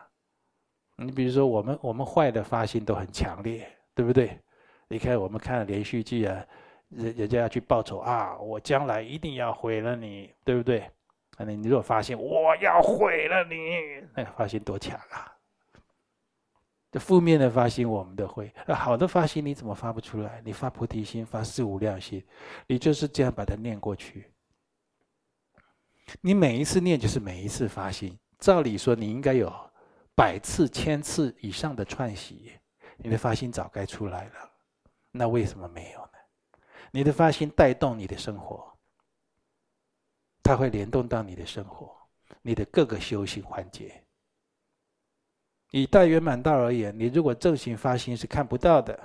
[0.97, 4.39] 你比如说，我们我们坏的发心都很强烈，对不对？
[4.87, 6.45] 你看我们看连续剧啊，
[6.89, 10.89] 人人家要去报仇啊，我将来一定要毁了你，对不对？
[11.37, 13.55] 那你如果发心我要毁了你，
[14.15, 15.32] 那个发心多强啊！”
[16.93, 20.39] 这负面的发心，我们都会；那好的发心，你怎么发不出来？
[20.45, 22.23] 你发菩提心，发四无量心，
[22.67, 24.31] 你就是这样把它念过去。
[26.21, 28.15] 你每一次念，就是每一次发心。
[28.37, 29.51] 照理说，你应该有
[30.15, 32.59] 百次、千次以上的串习，
[32.97, 34.51] 你的发心早该出来了。
[35.09, 36.59] 那为什么没有呢？
[36.91, 38.71] 你的发心带动你的生活，
[40.43, 41.97] 它会联动到你的生活，
[42.43, 44.02] 你的各个修行环节。
[45.75, 48.97] 以大圆满道而言，你如果正行发心是看不到的，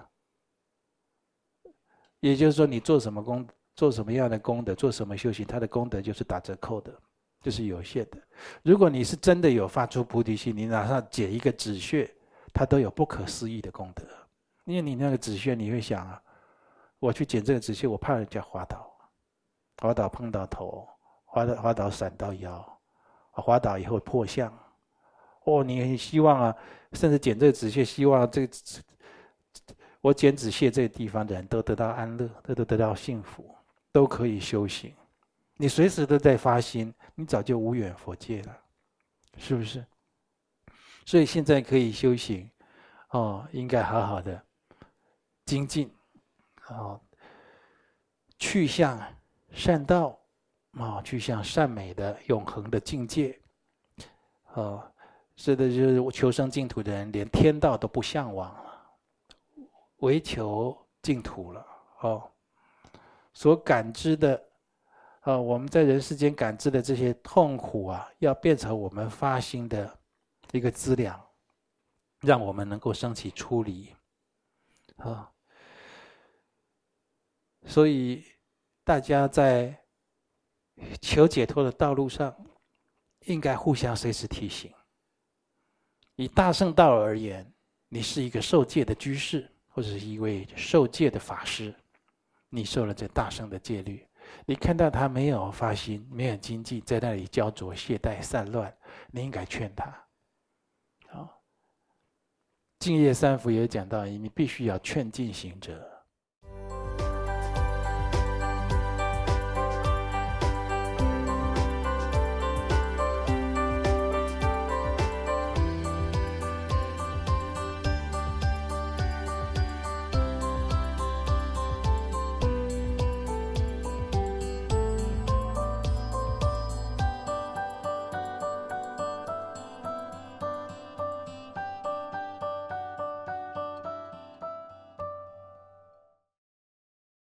[2.21, 6.93] 也就是说，你做什么功，做什么样的功德，做什么修行，它的功德就是打折扣的，
[7.41, 8.19] 就是有限的。
[8.62, 12.14] 如果你是真的有发出菩提心，你哪怕解一个止穴，
[12.53, 14.05] 它都有不可思议的功德。
[14.64, 16.23] 因为你那个止穴，你会想啊，
[16.99, 18.95] 我去捡这个止穴，我怕人家滑倒，
[19.79, 20.87] 滑倒碰到头，
[21.25, 22.79] 滑倒滑倒闪到腰，
[23.31, 24.53] 滑倒以后破相。
[25.49, 26.57] 哦，你很希望啊，
[26.92, 28.53] 甚至剪这个纸屑，希望这个、
[30.01, 33.55] 我剪纸屑这个地方的人都得到安乐，都都得到幸福，
[33.90, 34.94] 都可以修行。
[35.57, 38.59] 你随时都在发心，你早就无远佛界了，
[39.36, 39.84] 是不是？
[41.07, 42.51] 所以现在可以修行，
[43.11, 44.40] 哦，应该好好的
[45.46, 45.90] 精进，
[46.68, 47.01] 哦，
[48.38, 49.01] 去向
[49.53, 50.18] 善道。
[50.72, 53.36] 啊，去向善美的永恒的境界。
[54.53, 54.88] 哦，
[55.41, 58.91] 是的，就是求生净土的人，连天道都不向往了，
[59.99, 61.64] 唯求净土了。
[62.01, 62.28] 哦，
[63.32, 64.43] 所感知的，
[65.20, 69.97] 啊，我们在人世间感知的这些痛苦啊，要变成我们发心的
[70.51, 71.24] 一个资粮，
[72.20, 73.95] 让我们能够升起出离。
[74.97, 75.30] 啊，
[77.64, 78.24] 所以
[78.84, 79.78] 大家在。
[81.01, 82.32] 求解脱的道路上，
[83.22, 84.72] 应该互相随时提醒。
[86.19, 87.49] 以大圣道而言，
[87.89, 91.73] 你是一个受戒的居士，或者是一位受戒的法师，
[92.49, 94.05] 你受了这大圣的戒律，
[94.45, 98.77] 你看到他没有发心，没有精进，在那里焦灼懈怠散乱，
[99.12, 99.97] 你应该劝他。
[101.07, 101.41] 好，
[102.81, 105.97] 净业三福也讲到，你必须要劝进行者。